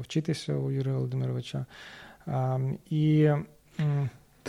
вчитися 0.00 0.54
у 0.54 0.70
Юрія 0.70 0.94
Володимировича. 0.94 1.66
І 2.90 3.30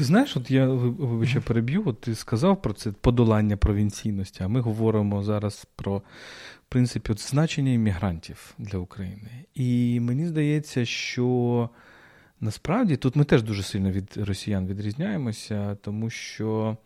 ти 0.01 0.05
знаєш, 0.05 0.37
от 0.37 0.51
я 0.51 0.67
вибачте, 0.67 1.39
переб'ю, 1.39 1.83
от 1.85 2.01
ти 2.01 2.15
сказав 2.15 2.61
про 2.61 2.73
це 2.73 2.91
подолання 2.91 3.57
провінційності, 3.57 4.43
а 4.43 4.47
ми 4.47 4.59
говоримо 4.61 5.23
зараз 5.23 5.67
про 5.75 5.97
в 5.97 6.69
принципі, 6.69 7.11
от 7.11 7.29
значення 7.29 7.71
іммігрантів 7.71 8.53
для 8.57 8.77
України. 8.77 9.29
І 9.55 9.99
мені 9.99 10.27
здається, 10.27 10.85
що 10.85 11.69
насправді 12.39 12.97
тут 12.97 13.15
ми 13.15 13.23
теж 13.23 13.43
дуже 13.43 13.63
сильно 13.63 13.91
від 13.91 14.17
росіян 14.17 14.67
відрізняємося, 14.67 15.77
тому 15.81 16.09
що 16.09 16.77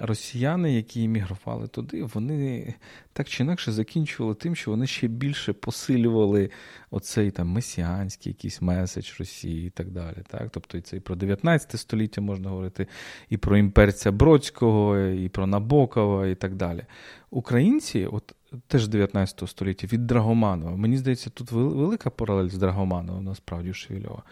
росіяни, 0.00 0.72
які 0.72 1.04
емігрували 1.04 1.68
туди, 1.68 2.02
вони 2.02 2.74
так 3.12 3.28
чи 3.28 3.42
інакше 3.42 3.72
закінчували 3.72 4.34
тим, 4.34 4.56
що 4.56 4.70
вони 4.70 4.86
ще 4.86 5.08
більше 5.08 5.52
посилювали 5.52 6.50
оцей 6.90 7.30
там 7.30 7.48
месіанський 7.48 8.32
якийсь 8.32 8.62
меседж 8.62 9.10
Росії 9.18 9.66
і 9.66 9.70
так 9.70 9.90
далі. 9.90 10.16
Так? 10.30 10.48
Тобто 10.50 10.78
і 10.78 10.80
це 10.80 10.96
і 10.96 11.00
про 11.00 11.16
19 11.16 11.80
століття 11.80 12.20
можна 12.20 12.50
говорити, 12.50 12.86
і 13.28 13.36
про 13.36 13.56
імперця 13.56 14.12
Бродського, 14.12 14.98
і 14.98 15.28
про 15.28 15.46
Набокова, 15.46 16.26
і 16.26 16.34
так 16.34 16.54
далі. 16.54 16.84
Українці, 17.30 18.06
от 18.06 18.34
теж 18.66 18.88
19 18.88 19.48
століття, 19.48 19.86
від 19.92 20.06
Драгоманова. 20.06 20.76
Мені 20.76 20.96
здається, 20.96 21.30
тут 21.30 21.52
велика 21.52 22.10
паралель 22.10 22.48
з 22.48 22.58
Драгомановим, 22.58 23.24
насправді 23.24 23.70
у 23.70 23.74
Шевельова. 23.74 24.22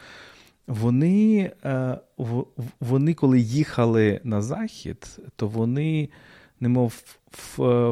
Вони, 0.68 1.52
е, 1.64 1.98
вони, 2.80 3.14
коли 3.14 3.40
їхали 3.40 4.20
на 4.24 4.42
захід, 4.42 5.20
то 5.36 5.46
вони 5.48 6.08
немов 6.60 7.02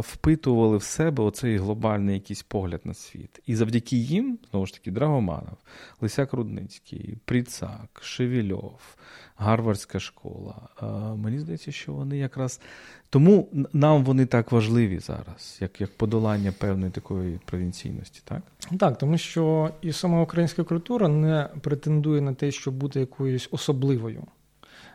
впитували 0.00 0.76
в 0.76 0.82
себе 0.82 1.24
оцей 1.24 1.56
глобальний 1.56 2.14
якийсь 2.14 2.42
погляд 2.42 2.80
на 2.84 2.94
світ. 2.94 3.40
І 3.46 3.56
завдяки 3.56 3.96
їм, 3.96 4.38
знову 4.50 4.66
ж 4.66 4.74
таки, 4.74 4.90
Драгоманов, 4.90 5.56
Лисяк 6.00 6.32
Рудницький, 6.32 7.18
Пріцак, 7.24 8.00
Шевільов, 8.02 8.80
Гарвардська 9.36 10.00
школа. 10.00 10.54
Мені 11.16 11.38
здається, 11.38 11.72
що 11.72 11.92
вони 11.92 12.18
якраз 12.18 12.60
тому 13.10 13.48
нам 13.72 14.04
вони 14.04 14.26
так 14.26 14.52
важливі 14.52 14.98
зараз, 14.98 15.58
як 15.60 15.80
як 15.80 15.96
подолання 15.96 16.52
певної 16.52 16.92
такої 16.92 17.40
провінційності, 17.44 18.22
так? 18.24 18.42
Так, 18.78 18.98
тому 18.98 19.18
що 19.18 19.70
і 19.82 19.92
сама 19.92 20.22
українська 20.22 20.64
культура 20.64 21.08
не 21.08 21.48
претендує 21.60 22.20
на 22.20 22.34
те, 22.34 22.50
щоб 22.50 22.74
бути 22.74 23.00
якоюсь 23.00 23.48
особливою. 23.50 24.22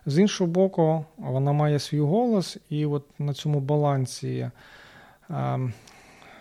З 0.05 0.20
іншого 0.20 0.51
боку, 0.51 1.05
вона 1.17 1.51
має 1.51 1.79
свій 1.79 2.00
голос, 2.00 2.58
і 2.70 2.86
от 2.86 3.03
на 3.20 3.34
цьому 3.34 3.60
балансі 3.60 4.50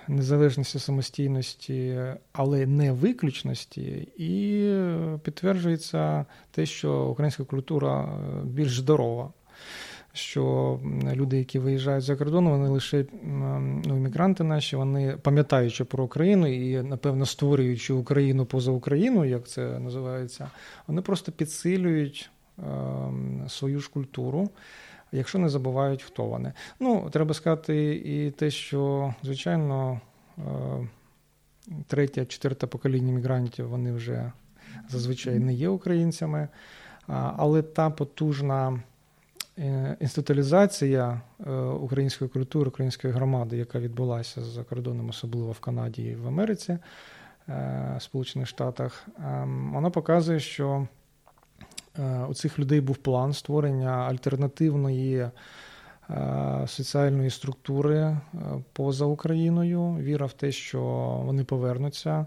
незалежності 0.09 0.79
самостійності, 0.79 2.01
але 2.33 2.67
не 2.67 2.93
виключності, 2.93 4.09
і 4.17 4.73
підтверджується 5.23 6.27
те, 6.51 6.67
що 6.67 7.05
українська 7.05 7.45
культура 7.45 8.05
е, 8.05 8.45
більш 8.45 8.79
здорова. 8.79 9.33
Що 10.13 10.79
люди, 11.15 11.39
які 11.39 11.59
виїжджають 11.59 12.05
за 12.05 12.17
кордон, 12.17 12.49
вони 12.49 12.69
лише 12.69 13.05
ну, 13.23 13.97
іммігранти 13.97 14.45
наші, 14.45 14.77
вони 14.77 15.17
пам'ятаючи 15.23 15.85
про 15.85 16.05
Україну 16.05 16.47
і, 16.47 16.83
напевно, 16.83 17.27
створюючи 17.27 17.93
Україну 17.93 18.47
поза 18.47 18.71
Україною, 18.71 19.31
як 19.31 19.49
це 19.49 19.79
називається, 19.79 20.51
вони 20.87 21.03
просто 21.03 21.33
підсилюють 21.33 22.31
свою 23.49 23.81
ж 23.81 23.91
культуру 23.91 24.51
якщо 25.13 25.39
не 25.39 25.49
забувають, 25.49 26.03
хто 26.03 26.25
вони. 26.25 26.53
Ну, 26.81 27.11
треба 27.11 27.35
сказати 27.35 27.95
і 27.95 28.31
те, 28.31 28.51
що, 28.51 29.15
звичайно, 29.23 30.01
е, 30.39 30.43
третє, 31.87 32.27
четверте 32.27 32.67
покоління 32.67 33.13
мігрантів 33.13 33.69
вони 33.69 33.93
вже 33.93 34.33
зазвичай 34.89 35.39
не 35.39 35.55
є 35.55 35.69
українцями, 35.69 36.49
але 37.37 37.63
та 37.63 37.91
потужна. 37.91 38.81
Е, 39.59 39.97
інституалізація 40.01 41.21
е, 41.47 41.51
української 41.61 42.31
культури, 42.31 42.69
української 42.69 43.13
громади, 43.13 43.57
яка 43.57 43.79
відбулася 43.79 44.45
за 44.45 44.65
кордоном, 44.65 45.09
особливо 45.09 45.53
в 45.53 45.61
Канаді 45.61 46.03
і 46.03 46.15
в 46.15 46.27
Америці, 46.27 46.79
Сполучених 47.99 48.49
Штатах, 48.49 49.07
ем, 49.19 49.73
вона 49.75 49.91
показує, 49.91 50.41
що 50.41 50.87
у 52.29 52.35
цих 52.35 52.59
людей 52.59 52.81
був 52.81 52.97
план 52.97 53.33
створення 53.33 53.91
альтернативної 53.91 55.17
е, 55.19 55.31
соціальної 56.67 57.31
структури 57.31 57.99
е, 57.99 58.19
поза 58.73 59.05
Україною. 59.05 59.95
Віра 59.95 60.27
в 60.27 60.33
те, 60.33 60.53
що 60.53 60.81
вони 61.25 61.45
повернуться. 61.45 62.27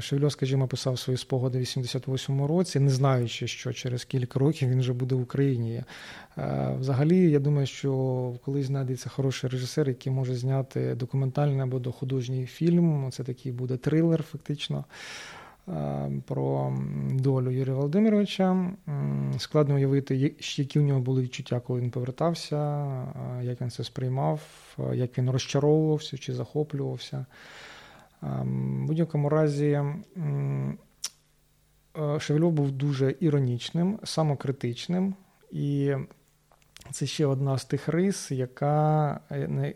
Шевельов, 0.00 0.32
скажімо, 0.32 0.68
писав 0.68 0.98
свої 0.98 1.16
спогади 1.16 1.58
в 1.58 1.62
88-му 1.62 2.46
році, 2.46 2.80
не 2.80 2.90
знаючи, 2.90 3.46
що 3.46 3.72
через 3.72 4.04
кілька 4.04 4.38
років 4.38 4.68
він 4.68 4.80
вже 4.80 4.92
буде 4.92 5.14
в 5.14 5.20
Україні. 5.20 5.82
Взагалі, 6.78 7.30
я 7.30 7.38
думаю, 7.38 7.66
що 7.66 7.92
колись 8.44 8.66
знайдеться 8.66 9.08
хороший 9.08 9.50
режисер, 9.50 9.88
який 9.88 10.12
може 10.12 10.34
зняти 10.34 10.94
документальний 10.94 11.60
або 11.60 11.92
художній 11.92 12.46
фільм. 12.46 13.10
Це 13.10 13.24
такий 13.24 13.52
буде 13.52 13.76
трилер, 13.76 14.22
фактично. 14.22 14.84
Е, 15.68 16.10
про 16.26 16.76
долю 17.10 17.50
Юрія 17.50 17.74
Володимировича. 17.74 18.70
Складно 19.38 19.74
уявити, 19.74 20.34
які 20.56 20.78
в 20.78 20.82
нього 20.82 21.00
були 21.00 21.22
відчуття, 21.22 21.60
коли 21.60 21.80
він 21.80 21.90
повертався, 21.90 22.56
е, 22.56 23.44
як 23.44 23.60
він 23.60 23.70
це 23.70 23.84
сприймав, 23.84 24.40
е, 24.78 24.96
як 24.96 25.18
він 25.18 25.30
розчаровувався 25.30 26.18
чи 26.18 26.34
захоплювався. 26.34 27.26
В 28.22 28.86
будь-якому 28.86 29.28
разі. 29.28 29.80
Шевельов 32.18 32.52
був 32.52 32.72
дуже 32.72 33.14
іронічним, 33.20 33.98
самокритичним, 34.04 35.14
і 35.50 35.94
це 36.90 37.06
ще 37.06 37.26
одна 37.26 37.58
з 37.58 37.64
тих 37.64 37.88
рис, 37.88 38.30
яка, 38.30 39.20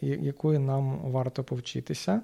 якої 0.03 0.59
нам 0.59 0.99
варто 0.99 1.45
повчитися. 1.45 2.23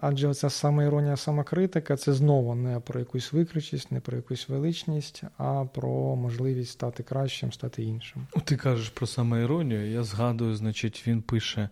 Адже 0.00 0.28
оця 0.28 0.50
саме 0.50 0.84
іронія, 0.84 1.16
самокритика 1.16 1.96
це 1.96 2.12
знову 2.12 2.54
не 2.54 2.80
про 2.80 3.00
якусь 3.00 3.32
виключність, 3.32 3.92
не 3.92 4.00
про 4.00 4.16
якусь 4.16 4.48
величність, 4.48 5.22
а 5.38 5.64
про 5.64 6.16
можливість 6.16 6.70
стати 6.70 7.02
кращим, 7.02 7.52
стати 7.52 7.82
іншим. 7.82 8.26
Ти 8.44 8.56
кажеш 8.56 8.88
про 8.88 9.06
самоіронію. 9.06 9.90
Я 9.90 10.02
згадую, 10.02 10.54
значить, 10.56 11.04
він 11.06 11.22
пише 11.22 11.68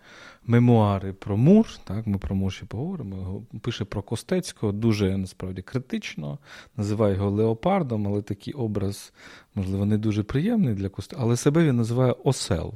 мемуари 0.46 1.12
про 1.12 1.36
Мур. 1.36 1.68
Так, 1.84 2.06
ми 2.06 2.18
про 2.18 2.34
Мур 2.34 2.52
ще 2.52 2.66
поговоримо. 2.66 3.42
Пише 3.60 3.84
про 3.84 4.02
Костецького, 4.02 4.72
дуже 4.72 5.16
насправді 5.16 5.62
критично, 5.62 6.38
називає 6.76 7.14
його 7.14 7.30
Леопардом, 7.30 8.06
але 8.08 8.22
такий 8.22 8.54
образ, 8.54 9.12
можливо, 9.54 9.84
не 9.84 9.98
дуже 9.98 10.22
приємний 10.22 10.74
для 10.74 10.88
Костецького, 10.88 11.26
але 11.26 11.36
себе 11.36 11.64
він 11.64 11.76
називає 11.76 12.14
осел. 12.24 12.74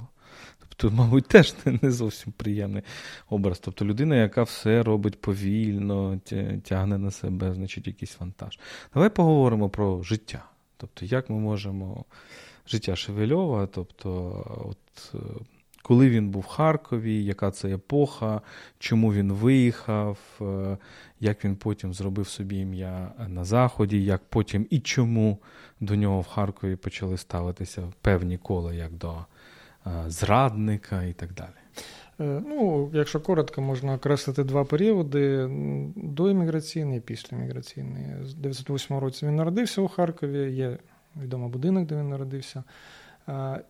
Тут, 0.76 0.92
мабуть, 0.95 1.26
теж 1.26 1.54
не 1.83 1.90
зовсім 1.90 2.33
приємний 2.33 2.83
образ. 3.30 3.59
Тобто 3.59 3.85
людина, 3.85 4.16
яка 4.16 4.42
все 4.42 4.83
робить 4.83 5.21
повільно, 5.21 6.21
тягне 6.64 6.99
на 6.99 7.11
себе, 7.11 7.54
значить, 7.54 7.87
якийсь 7.87 8.21
вантаж. 8.21 8.59
Давай 8.95 9.11
поговоримо 9.11 9.68
про 9.68 10.02
життя. 10.02 10.45
Тобто, 10.76 11.04
як 11.04 11.30
ми 11.30 11.38
можемо 11.38 12.04
життя 12.68 12.97
Шевельова, 12.97 13.66
тобто, 13.66 14.42
от, 14.71 15.14
е, 15.14 15.18
коли 15.83 16.11
він 16.11 16.28
був 16.30 16.42
в 16.42 16.47
Харкові, 16.47 17.25
яка 17.25 17.50
це 17.50 17.75
епоха, 17.75 18.40
чому 18.78 19.12
він 19.12 19.33
виїхав, 19.33 20.18
е, 20.40 20.78
як 21.21 21.45
він 21.45 21.56
потім 21.56 21.95
зробив 21.95 22.28
собі 22.28 22.56
ім'я 22.56 23.12
на 23.28 23.45
Заході, 23.45 24.04
як 24.04 24.23
потім 24.28 24.66
і 24.71 24.80
чому 24.80 25.38
до 25.80 25.97
нього 25.97 26.21
в 26.21 26.26
Харкові 26.26 26.76
почали 26.76 27.16
ставитися 27.16 27.92
певні 28.00 28.38
кола 28.38 28.75
як 28.75 28.92
до 28.92 29.25
зрадника 30.07 31.02
і 31.02 31.12
так 31.12 31.35
далі. 31.35 31.49
Ну, 32.19 32.90
Якщо 32.95 33.21
коротко, 33.21 33.62
можна 33.62 33.95
окреслити 33.95 34.45
два 34.45 34.64
періоди: 34.64 35.49
доімміграційний 35.97 36.99
і 36.99 37.00
післяімміграційний. 37.00 38.05
З 38.25 38.35
98 38.35 38.99
році 38.99 39.26
він 39.26 39.37
народився 39.37 39.81
у 39.81 39.88
Харкові, 39.88 40.52
є 40.52 40.78
відомий 41.23 41.50
будинок, 41.50 41.87
де 41.87 41.97
він 41.97 42.09
народився. 42.09 42.64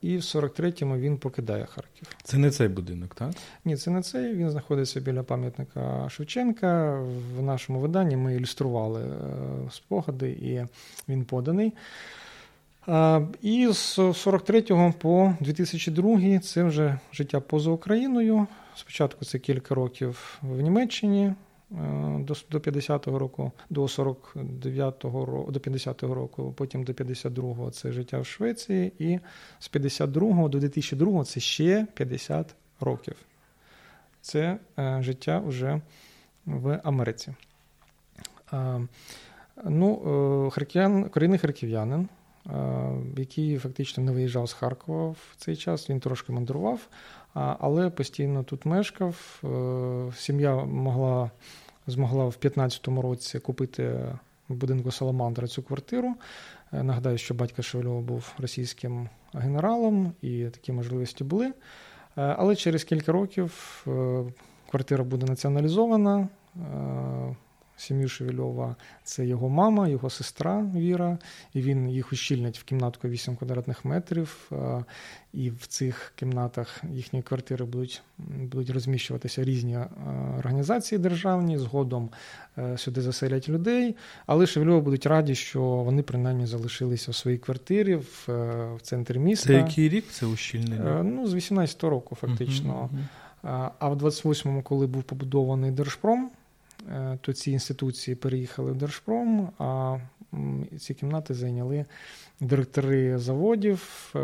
І 0.03 0.17
в 0.17 0.21
43-му 0.21 0.97
він 0.97 1.19
покидає 1.19 1.67
Харків. 1.67 2.09
Це 2.23 2.39
не 2.39 2.51
цей 2.51 2.69
будинок, 2.69 3.15
так? 3.15 3.31
Ні, 3.65 3.77
це 3.77 3.91
не 3.91 4.03
цей. 4.03 4.35
Він 4.35 4.51
знаходиться 4.51 5.01
біля 5.01 5.23
пам'ятника 5.23 6.09
Шевченка. 6.09 7.01
В 7.37 7.43
нашому 7.43 7.81
виданні 7.81 8.17
ми 8.17 8.35
ілюстрували 8.35 9.03
е, 9.03 9.71
спогади, 9.71 10.31
і 10.31 10.67
він 11.09 11.25
поданий. 11.25 11.73
І 13.43 13.69
з 13.73 13.99
43-го 13.99 14.95
по 14.99 15.35
2002 15.41 16.39
це 16.39 16.65
вже 16.65 16.99
життя 17.13 17.41
поза 17.41 17.71
Україною. 17.71 18.47
Спочатку 18.77 19.25
це 19.25 19.39
кілька 19.39 19.75
років 19.75 20.39
в 20.43 20.61
Німеччині, 20.61 21.33
Е, 21.73 22.25
до 22.51 22.59
50-го 22.59 23.19
року, 23.19 23.53
до 23.71 23.83
49-го 23.83 25.27
року, 25.27 25.53
до 25.53 25.59
50-го 25.59 26.15
року, 26.15 26.55
потім 26.57 26.85
до 26.85 26.93
52-го 26.93 27.71
це 27.71 27.93
життя 27.93 28.19
в 28.19 28.27
Швеції, 28.27 28.93
і 28.99 29.19
з 29.59 29.71
52-го 29.71 30.49
до 30.49 30.59
2002-го 30.59 31.25
це 31.25 31.41
ще 31.41 31.87
50 31.95 32.55
років. 32.81 33.17
Це 34.21 34.59
е, 34.79 34.99
життя 35.03 35.39
вже 35.39 35.81
в 36.45 36.81
Америці. 36.85 37.35
Е, 38.53 38.81
ну, 39.65 40.51
харків'ян, 40.53 41.09
корінний 41.09 41.39
харків'янин, 41.39 42.09
який 43.17 43.59
фактично 43.59 44.05
не 44.05 44.13
виїжджав 44.13 44.49
з 44.49 44.53
Харкова 44.53 45.09
в 45.09 45.35
цей 45.37 45.57
час, 45.57 45.91
він 45.91 46.01
трошки 46.01 46.33
мандрував, 46.33 46.89
але 47.35 47.91
постійно 47.91 48.43
тут 48.43 48.67
мешкав. 48.67 49.43
Сім'я 50.17 50.65
могла 50.65 51.31
змогла 51.87 52.25
в 52.25 52.39
2015 52.41 52.89
році 52.89 53.39
купити 53.39 53.83
в 54.49 54.55
будинку 54.55 54.91
Саламандра 54.91 55.47
цю 55.47 55.63
квартиру. 55.63 56.15
Е, 56.73 56.83
нагадаю, 56.83 57.19
що 57.19 57.35
батько 57.35 57.63
Шевельова 57.63 58.01
був 58.01 58.35
російським 58.39 59.09
генералом, 59.35 60.13
і 60.23 60.45
такі 60.45 60.73
можливості 60.73 61.25
були. 61.25 61.47
Е, 61.47 61.53
але 62.17 62.57
через 62.57 62.85
кілька 62.85 63.13
років 63.13 63.85
е, 63.87 64.25
квартира 64.71 65.05
буде 65.05 65.27
націоналізована 65.27 66.29
сім'ю 67.77 68.09
Шевельова 68.09 68.77
це 69.05 69.27
його 69.27 69.49
мама, 69.49 69.89
його 69.89 70.11
сестра 70.11 70.71
Віра, 70.77 71.19
і 71.55 71.63
він 71.63 71.91
їх 71.91 72.13
ущільнить 72.13 72.59
в 72.59 72.65
кімнатку 72.65 73.09
8 73.09 73.37
квадратних 73.37 73.85
метрів. 73.85 74.51
І 75.33 75.51
в 75.51 75.67
цих 75.67 76.13
кімнатах 76.17 76.83
їхньої 76.93 77.23
квартири 77.23 77.65
будуть 77.65 78.03
будуть 78.19 78.71
розміщуватися 78.71 79.45
різні 79.45 79.79
організації 80.39 80.99
державні. 80.99 81.59
Згодом 81.59 82.11
е, 82.59 82.79
сюди 82.79 83.01
заселять 83.01 83.49
людей. 83.49 83.97
Але 84.27 84.47
Шевельова 84.47 84.81
будуть 84.81 85.07
раді, 85.07 85.35
що 85.35 85.63
вони 85.63 86.03
принаймні 86.03 86.47
залишилися 86.47 87.11
в 87.11 87.15
своїй 87.15 87.39
квартирі 87.39 87.97
в, 87.97 88.27
е, 88.29 88.75
в 88.77 88.81
центрі 88.81 89.19
міста. 89.19 89.47
Це 89.47 89.55
який 89.55 89.89
рік 89.89 90.05
це 90.11 90.27
ущільнення? 90.27 91.01
Е, 91.01 91.03
ну, 91.03 91.27
з 91.27 91.35
18-го 91.35 91.91
року, 91.91 92.15
фактично. 92.15 92.91
Uh-huh, 92.93 92.99
uh-huh. 93.49 93.71
А 93.79 93.89
в 93.89 94.03
28-му, 94.03 94.63
коли 94.63 94.87
був 94.87 95.03
побудований 95.03 95.71
Держпром. 95.71 96.31
Е, 96.89 97.19
то 97.21 97.33
ці 97.33 97.51
інституції 97.51 98.15
переїхали 98.15 98.73
в 98.73 98.77
Держпром, 98.77 99.51
а 99.59 99.99
ці 100.79 100.95
кімнати 100.95 101.35
зайняли 101.35 101.85
директори 102.41 103.19
заводів, 103.19 104.13
е, 104.15 104.19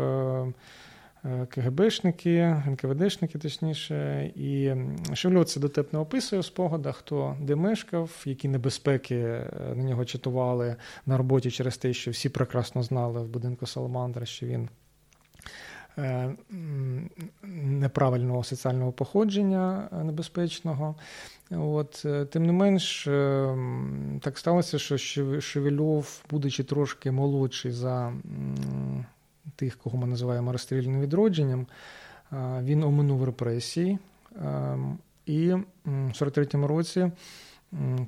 е, 1.25 1.45
КГБшники, 1.49 2.61
НКВДшники, 2.67 3.39
точніше. 3.39 4.25
І 4.35 4.73
Шевльов 5.13 5.45
це 5.45 5.59
дотепно 5.59 6.01
описує 6.01 6.41
в 6.41 6.45
спогадах, 6.45 6.95
хто 6.97 7.37
де 7.41 7.55
мешкав, 7.55 8.23
які 8.25 8.47
небезпеки 8.47 9.41
на 9.75 9.83
нього 9.83 10.05
чатували 10.05 10.75
на 11.05 11.17
роботі 11.17 11.51
через 11.51 11.77
те, 11.77 11.93
що 11.93 12.11
всі 12.11 12.29
прекрасно 12.29 12.83
знали 12.83 13.21
в 13.21 13.27
будинку 13.27 13.65
Саламандра, 13.65 14.25
що 14.25 14.45
він. 14.45 14.69
Неправильного 17.53 18.43
соціального 18.43 18.91
походження 18.91 19.89
небезпечного, 20.03 20.95
От, 21.51 22.03
е, 22.05 22.25
Тим 22.25 22.45
не 22.45 22.51
менш, 22.51 23.07
е, 23.07 23.57
так 24.21 24.37
сталося, 24.37 24.79
що 24.79 24.97
Шевельов, 25.41 26.23
будучи 26.29 26.63
трошки 26.63 27.11
молодший 27.11 27.71
за 27.71 28.13
тих, 29.55 29.77
кого 29.77 29.97
ми 29.97 30.07
називаємо 30.07 30.51
розстрільним 30.51 31.01
відродженням, 31.01 31.67
він 32.61 32.83
оминув 32.83 33.23
репресії. 33.23 33.97
І 35.25 35.53
в 35.85 36.11
43-му 36.13 36.67
році, 36.67 37.11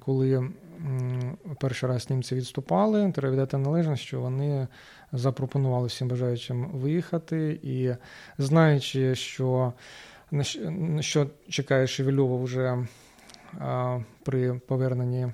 коли 0.05 0.49
перший 1.59 1.89
раз 1.89 2.09
німці 2.09 2.35
відступали, 2.35 3.11
треба 3.11 3.33
віддати 3.33 3.57
належність, 3.57 4.03
що 4.03 4.21
вони 4.21 4.67
запропонували 5.11 5.87
всім 5.87 6.07
бажаючим 6.07 6.65
виїхати, 6.65 7.59
і 7.63 7.91
знаючи, 8.37 9.15
що 9.15 9.73
що 10.99 11.27
чекає 11.49 11.87
Шевельова 11.87 12.43
вже 12.43 12.87
при 14.23 14.53
поверненні 14.53 15.27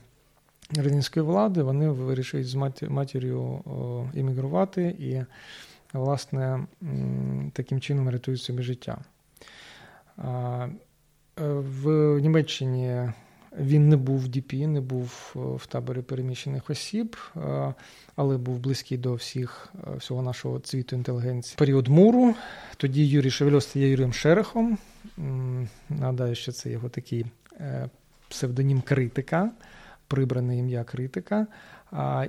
радянської 0.75 1.25
влади 1.25 1.63
вони 1.63 1.89
вирішують 1.89 2.47
з 2.47 2.55
матір'ю 2.89 3.61
іммігрувати 4.13 4.83
і, 4.83 5.23
власне, 5.93 6.65
таким 7.53 7.81
чином 7.81 8.09
рятують 8.09 8.41
собі 8.41 8.63
життя. 8.63 8.97
В 11.37 12.19
Німеччині 12.19 13.11
він 13.59 13.89
не 13.89 13.97
був 13.97 14.19
в 14.19 14.27
ДП, 14.27 14.53
не 14.53 14.81
був 14.81 15.31
в 15.35 15.67
таборі 15.67 16.01
переміщених 16.01 16.69
осіб, 16.69 17.15
але 18.15 18.37
був 18.37 18.59
близький 18.59 18.97
до 18.97 19.13
всіх 19.13 19.73
всього 19.97 20.21
нашого 20.21 20.59
цвіту 20.59 20.95
інтелігенції. 20.95 21.55
Період 21.57 21.87
муру. 21.87 22.35
Тоді 22.77 23.07
Юрій 23.07 23.31
Шевельов 23.31 23.63
стає 23.63 23.89
Юрієм 23.89 24.13
Шерехом. 24.13 24.77
Нагадаю, 25.89 26.35
що 26.35 26.51
це 26.51 26.69
його 26.69 26.89
такий 26.89 27.25
е, 27.59 27.89
псевдонім 28.29 28.81
критика, 28.81 29.51
прибране 30.07 30.57
ім'я 30.57 30.83
критика. 30.83 31.47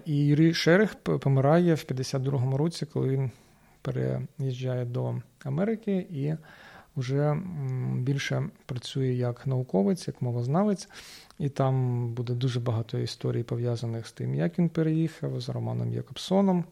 І 0.04 0.26
Юрій 0.26 0.54
Шерех 0.54 0.94
помирає 0.94 1.74
в 1.74 1.84
52-му 1.88 2.56
році, 2.56 2.86
коли 2.86 3.08
він 3.08 3.30
переїжджає 3.82 4.84
до 4.84 5.14
Америки 5.44 6.06
і 6.10 6.34
вже 6.96 7.36
більше 7.96 8.48
працює 8.66 9.08
як 9.08 9.46
науковець, 9.46 10.08
як 10.08 10.22
мовознавець. 10.22 10.88
І 11.38 11.48
там 11.48 12.08
буде 12.14 12.34
дуже 12.34 12.60
багато 12.60 12.98
історій 12.98 13.42
пов'язаних 13.42 14.06
з 14.06 14.12
тим, 14.12 14.34
як 14.34 14.58
він 14.58 14.68
переїхав, 14.68 15.40
з 15.40 15.48
Романом 15.48 15.92
Якобсоном 15.92 16.64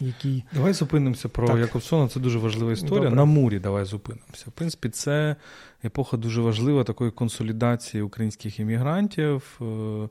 який. 0.00 0.44
Давай 0.54 0.72
зупинимося 0.72 1.28
про 1.28 1.46
так. 1.46 1.58
Якобсона. 1.58 2.08
Це 2.08 2.20
дуже 2.20 2.38
важлива 2.38 2.72
історія. 2.72 2.98
Добре. 2.98 3.16
На 3.16 3.24
мурі 3.24 3.58
давай 3.58 3.84
зупинимося. 3.84 4.44
В 4.46 4.52
принципі, 4.52 4.88
це 4.88 5.36
епоха 5.84 6.16
дуже 6.16 6.40
важлива 6.40 6.84
такої 6.84 7.10
консолідації 7.10 8.02
українських 8.02 8.60
іммігрантів. 8.60 9.60
Е, 9.60 10.08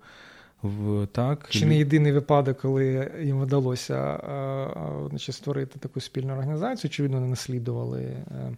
в, 0.63 1.08
так. 1.08 1.47
Чи 1.49 1.65
не 1.65 1.78
єдиний 1.78 2.12
випадок, 2.12 2.58
коли 2.58 3.12
їм 3.23 3.41
вдалося 3.41 3.95
а, 3.95 4.34
а, 4.34 5.08
значить, 5.10 5.36
створити 5.36 5.80
таку 5.80 6.02
спільну 6.02 6.34
організацію, 6.34 6.89
очевидно, 6.89 7.19
не 7.19 7.28
наслідували 7.28 8.02
е, 8.02 8.52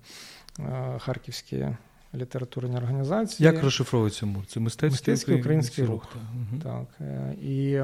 харківські 1.00 1.68
літературні 2.16 2.78
організації. 2.78 3.46
Як 3.46 3.64
розшифровується 3.64 4.26
МУР? 4.26 4.46
Це 4.46 4.60
мистецький, 4.60 4.90
мистецький 4.90 5.40
український 5.40 5.86
рух. 5.86 6.08
рух. 6.14 6.24
Так. 6.64 6.88
Е, 7.02 7.34
і 7.42 7.80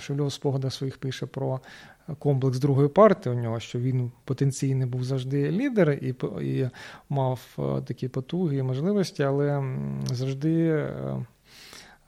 Шевльов 0.00 0.26
в 0.26 0.32
спогадах 0.32 0.72
своїх 0.72 0.98
пише 0.98 1.26
про 1.26 1.60
комплекс 2.18 2.58
другої 2.58 2.88
партії 2.88 3.36
у 3.36 3.38
нього, 3.38 3.60
що 3.60 3.78
він 3.78 4.10
потенційний 4.24 4.86
був 4.86 5.04
завжди 5.04 5.50
лідер 5.50 5.90
і 5.90 6.14
і 6.42 6.68
мав 7.08 7.40
е, 7.58 7.82
такі 7.82 8.08
потуги 8.08 8.56
і 8.56 8.62
можливості, 8.62 9.22
але 9.22 9.76
завжди 10.12 10.68
е, 10.68 11.16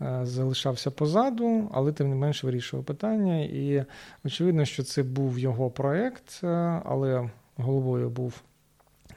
е, 0.01 0.20
залишався 0.22 0.90
позаду, 0.90 1.70
але 1.72 1.92
тим 1.92 2.09
не 2.09 2.14
менш 2.16 2.44
вирішував 2.44 2.85
питання. 2.85 3.40
І 3.40 3.85
очевидно, 4.24 4.64
що 4.64 4.83
це 4.83 5.03
був 5.03 5.38
його 5.38 5.70
проєкт, 5.70 6.40
але 6.85 7.31
головою 7.57 8.11
був 8.11 8.40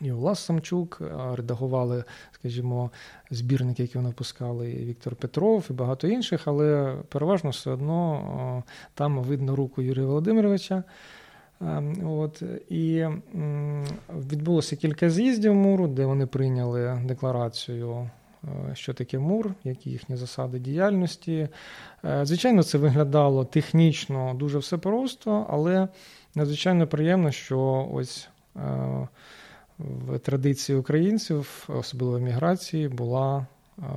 і 0.01 0.11
Влас 0.11 0.39
Самчук, 0.39 1.01
редагували, 1.33 2.03
скажімо, 2.31 2.91
збірники, 3.31 3.81
які 3.81 3.97
вони 3.97 4.09
випускали, 4.09 4.71
і 4.71 4.85
Віктор 4.85 5.15
Петров 5.15 5.65
і 5.69 5.73
багато 5.73 6.07
інших, 6.07 6.41
але 6.45 6.95
переважно 7.09 7.49
все 7.49 7.71
одно 7.71 8.63
там 8.93 9.19
видно 9.19 9.55
руку 9.55 9.81
Юрія 9.81 10.05
Володимировича. 10.05 10.83
Ем, 11.61 12.09
от, 12.09 12.43
І 12.69 13.05
відбулося 14.09 14.75
кілька 14.75 15.09
з'їздів 15.09 15.55
муру, 15.55 15.87
де 15.87 16.05
вони 16.05 16.25
прийняли 16.25 17.01
декларацію, 17.05 18.09
е, 18.43 18.75
що 18.75 18.93
таке 18.93 19.19
мур, 19.19 19.53
які 19.63 19.89
їхні 19.89 20.15
засади 20.15 20.59
діяльності. 20.59 21.47
Е, 22.05 22.25
звичайно, 22.25 22.63
це 22.63 22.77
виглядало 22.77 23.45
технічно 23.45 24.33
дуже 24.33 24.57
все 24.57 24.77
просто, 24.77 25.45
але 25.49 25.87
надзвичайно 26.35 26.87
приємно, 26.87 27.31
що 27.31 27.89
ось 27.93 28.29
е, 28.55 29.07
в 30.07 30.19
традиції 30.19 30.77
українців, 30.77 31.67
особливо 31.67 32.17
в 32.17 32.21
міграції, 32.21 32.87
була 32.87 33.47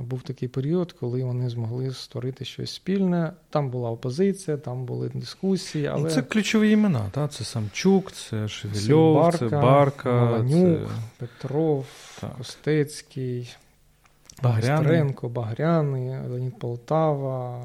був 0.01 0.21
такий 0.21 0.47
період, 0.47 0.91
коли 0.91 1.23
вони 1.23 1.49
змогли 1.49 1.91
створити 1.91 2.45
щось 2.45 2.73
спільне. 2.73 3.33
Там 3.49 3.69
була 3.69 3.89
опозиція, 3.89 4.57
там 4.57 4.85
були 4.85 5.11
дискусії. 5.13 5.87
Але 5.87 6.09
це 6.09 6.21
ключові 6.21 6.71
імена. 6.71 7.09
Та? 7.11 7.27
Це 7.27 7.43
Самчук, 7.43 8.11
це 8.11 8.47
Шевельов, 8.47 9.15
Барка, 9.15 9.37
це 9.37 9.57
Барка, 9.57 10.13
Маланюк, 10.13 10.79
це... 10.87 10.93
Петров, 11.17 11.85
так. 12.21 12.37
Костецький. 12.37 13.55
Багрянко, 14.43 15.29
Багряний, 15.29 16.09
Леонід 16.29 16.59
Полтава, 16.59 17.63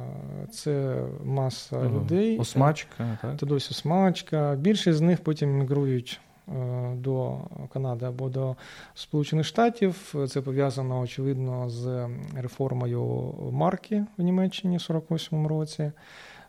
це 0.53 1.03
маса 1.25 1.79
угу. 1.79 1.99
людей. 1.99 2.39
Осмачка, 2.39 3.19
так? 3.23 3.37
Тодось 3.37 3.71
Осмачка. 3.71 4.57
Більшість 4.59 4.99
з 4.99 5.01
них 5.01 5.21
потім 5.21 5.59
мігрують 5.59 6.21
Е, 6.21 6.30
до 6.95 7.39
Канади 7.73 8.07
або 8.07 8.29
до 8.29 8.57
Сполучених 8.95 9.47
Штатів. 9.47 10.15
Це 10.29 10.41
пов'язано 10.41 11.01
очевидно 11.01 11.71
з 11.71 12.09
реформою 12.37 13.35
марки 13.53 14.05
в 14.19 14.23
Німеччині 14.23 14.77
в 14.77 14.81
48-му 14.81 15.49
році. 15.49 15.93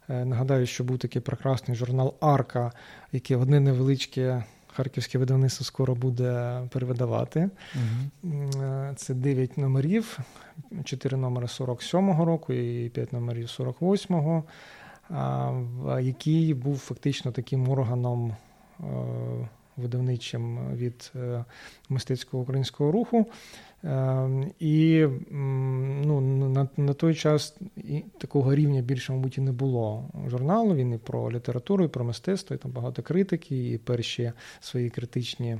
Е, 0.09 0.25
нагадаю, 0.25 0.65
що 0.65 0.83
був 0.83 0.97
такий 0.97 1.21
прекрасний 1.21 1.77
журнал 1.77 2.13
Арка, 2.19 2.71
який 3.11 3.37
одне 3.37 3.59
невеличке 3.59 4.43
харківське 4.67 5.17
видавництво 5.17 5.65
скоро 5.65 5.95
буде 5.95 6.61
перевидавати. 6.69 7.49
Угу. 7.75 8.33
Це 8.95 9.13
9 9.13 9.57
номерів, 9.57 10.19
4 10.83 11.17
номери 11.17 11.45
47-го 11.45 12.25
року 12.25 12.53
і 12.53 12.89
5 12.89 13.13
номерів 13.13 13.47
48-го, 13.47 14.43
який 15.99 16.53
був 16.53 16.77
фактично 16.77 17.31
таким 17.31 17.69
органом 17.69 18.35
видавничим 19.81 20.75
від 20.75 21.11
е, 21.15 21.45
мистецького 21.89 22.43
українського 22.43 22.91
руху. 22.91 23.25
Е, 23.83 24.29
і 24.59 25.05
ну, 26.05 26.21
на 26.21 26.67
на 26.77 26.93
той 26.93 27.15
час 27.15 27.57
такого 28.17 28.55
рівня 28.55 28.81
більше, 28.81 29.13
мабуть, 29.13 29.37
і 29.37 29.41
не 29.41 29.51
було 29.51 30.09
журналу. 30.27 30.75
Він 30.75 30.93
і 30.93 30.97
про 30.97 31.31
літературу, 31.31 31.83
і 31.85 31.87
про 31.87 32.05
мистецтво, 32.05 32.55
і 32.55 32.59
там 32.59 32.71
багато 32.71 33.01
критики, 33.01 33.71
і 33.71 33.77
перші 33.77 34.31
свої 34.59 34.89
критичні 34.89 35.57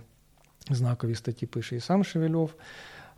знакові 0.70 1.16
статті 1.16 1.46
пише 1.46 1.76
і 1.76 1.80
сам 1.80 2.04
Шевельов. 2.04 2.54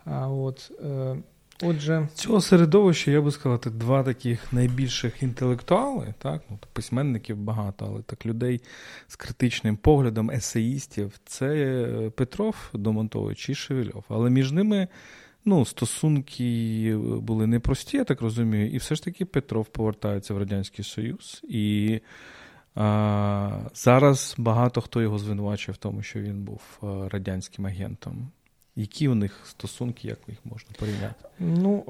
От 0.06 0.72
е, 0.84 1.16
Отже, 1.62 2.08
цього 2.14 2.40
середовища 2.40 3.10
я 3.10 3.20
би 3.20 3.30
сказати, 3.30 3.70
два 3.70 4.02
таких 4.02 4.52
найбільших 4.52 5.22
інтелектуали, 5.22 6.14
так, 6.18 6.42
ну, 6.50 6.58
письменників 6.72 7.36
багато, 7.36 7.86
але 7.88 8.02
так 8.02 8.26
людей 8.26 8.60
з 9.08 9.16
критичним 9.16 9.76
поглядом, 9.76 10.30
есеїстів, 10.30 11.12
це 11.24 12.10
Петров 12.16 12.56
Домонтович 12.72 13.48
і 13.48 13.54
Шевельов. 13.54 14.04
Але 14.08 14.30
між 14.30 14.52
ними 14.52 14.88
ну, 15.44 15.64
стосунки 15.64 16.96
були 16.96 17.46
непрості, 17.46 17.96
я 17.96 18.04
так 18.04 18.20
розумію, 18.20 18.70
і 18.70 18.76
все 18.76 18.94
ж 18.94 19.04
таки 19.04 19.24
Петров 19.24 19.66
повертається 19.66 20.34
в 20.34 20.38
Радянський 20.38 20.84
Союз. 20.84 21.40
І 21.48 22.00
зараз 23.74 24.34
багато 24.38 24.80
хто 24.80 25.02
його 25.02 25.18
звинувачує 25.18 25.74
в 25.74 25.76
тому, 25.76 26.02
що 26.02 26.20
він 26.20 26.44
був 26.44 26.60
радянським 27.10 27.66
агентом. 27.66 28.30
Які 28.76 29.08
у 29.08 29.14
них 29.14 29.40
стосунки, 29.44 30.08
як 30.08 30.18
їх 30.28 30.38
можна 30.44 30.70
порівняти? 30.78 31.14
Ну, 31.38 31.84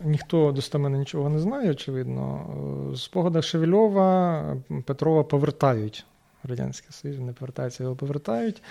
е, 0.00 0.04
ніхто 0.04 0.52
достеменно 0.52 0.98
нічого 0.98 1.28
не 1.28 1.38
знає, 1.38 1.70
очевидно. 1.70 2.46
З 2.94 2.94
е, 2.94 3.04
спогада 3.04 3.42
Шевельова 3.42 4.56
Петрова 4.84 5.24
повертають. 5.24 6.06
Радянський 6.48 6.92
Союз 6.92 7.18
не 7.18 7.32
повертається, 7.32 7.82
його 7.82 7.96
повертають. 7.96 8.62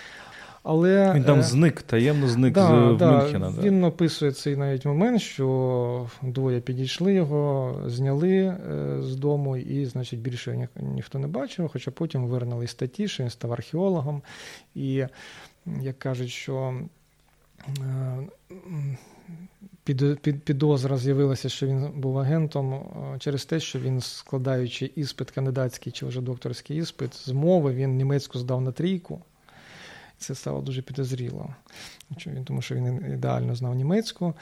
Але, 0.63 1.13
Він 1.15 1.23
там 1.23 1.39
е, 1.39 1.43
зник, 1.43 1.81
таємно 1.81 2.27
зник 2.27 2.53
да, 2.53 2.93
з 2.95 2.97
да, 2.97 3.11
Мюнхена. 3.11 3.51
Да. 3.51 3.61
Він 3.61 3.83
описує 3.83 4.31
цей 4.31 4.55
навіть 4.55 4.85
момент, 4.85 5.21
що 5.21 6.09
двоє 6.21 6.59
підійшли 6.59 7.13
його, 7.13 7.75
зняли 7.85 8.57
з 8.99 9.15
дому, 9.15 9.57
і, 9.57 9.85
значить, 9.85 10.19
більше 10.19 10.57
ні, 10.57 10.67
ніхто 10.75 11.19
не 11.19 11.27
бачив, 11.27 11.69
хоча 11.73 11.91
потім 11.91 12.27
вирнали 12.27 12.67
статті, 12.67 13.07
що 13.07 13.23
він 13.23 13.29
став 13.29 13.53
археологом. 13.53 14.21
І 14.75 15.05
як 15.81 15.99
кажуть, 15.99 16.29
що 16.29 16.79
під, 19.83 20.19
під, 20.21 20.43
підозра 20.43 20.97
з'явилася, 20.97 21.49
що 21.49 21.67
він 21.67 21.91
був 21.95 22.19
агентом 22.19 22.73
е, 22.73 23.19
через 23.19 23.45
те, 23.45 23.59
що 23.59 23.79
він, 23.79 24.01
складаючи 24.01 24.91
іспит 24.95 25.31
кандидатський 25.31 25.91
чи 25.91 26.05
вже 26.05 26.21
докторський 26.21 26.77
іспит, 26.77 27.13
з 27.15 27.31
мови 27.31 27.73
він 27.73 27.95
німецьку 27.95 28.39
здав 28.39 28.61
на 28.61 28.71
трійку. 28.71 29.21
Це 30.17 30.35
стало 30.35 30.61
дуже 30.61 30.81
підозріло, 30.81 31.55
тому 32.45 32.61
що 32.61 32.75
він 32.75 33.11
ідеально 33.13 33.55
знав 33.55 33.75
німецьку. 33.75 34.33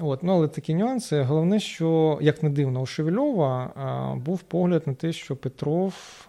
От, 0.00 0.22
ну, 0.22 0.32
Але 0.32 0.48
такі 0.48 0.74
нюанси. 0.74 1.22
Головне, 1.22 1.60
що, 1.60 2.18
як 2.22 2.42
не 2.42 2.50
дивно, 2.50 2.80
у 2.80 2.86
Шевельова 2.86 4.20
був 4.24 4.42
погляд 4.42 4.82
на 4.86 4.94
те, 4.94 5.12
що 5.12 5.36
Петров 5.36 6.26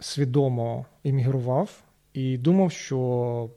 свідомо 0.00 0.86
іммігрував 1.02 1.82
і 2.16 2.38
думав, 2.38 2.72
що 2.72 3.50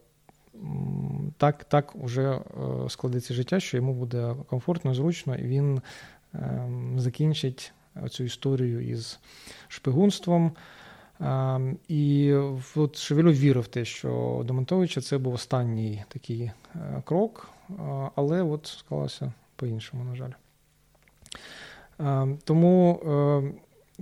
так 1.36 1.64
так 1.64 1.94
вже 1.94 2.30
е, 2.32 2.40
складеться 2.88 3.34
життя, 3.34 3.60
що 3.60 3.76
йому 3.76 3.94
буде 3.94 4.34
комфортно, 4.46 4.94
зручно, 4.94 5.36
і 5.36 5.42
він 5.42 5.80
ем, 6.34 7.00
закінчить 7.00 7.72
цю 8.10 8.24
історію 8.24 8.90
із 8.90 9.20
шпигунством. 9.68 10.52
Ем, 11.20 11.78
і 11.88 12.34
от 12.76 12.96
Шевельов 12.96 13.34
вірив 13.34 13.62
в 13.62 13.66
те, 13.66 13.84
що 13.84 14.42
Домонтовича 14.46 15.00
це 15.00 15.18
був 15.18 15.34
останній 15.34 16.04
такий 16.08 16.42
е, 16.74 17.02
крок, 17.04 17.50
е, 17.70 17.72
але 18.14 18.42
от 18.42 18.66
склалося 18.66 19.32
по-іншому, 19.56 20.04
на 20.04 20.14
жаль. 20.14 20.32
Ем, 21.98 22.38
тому 22.44 23.00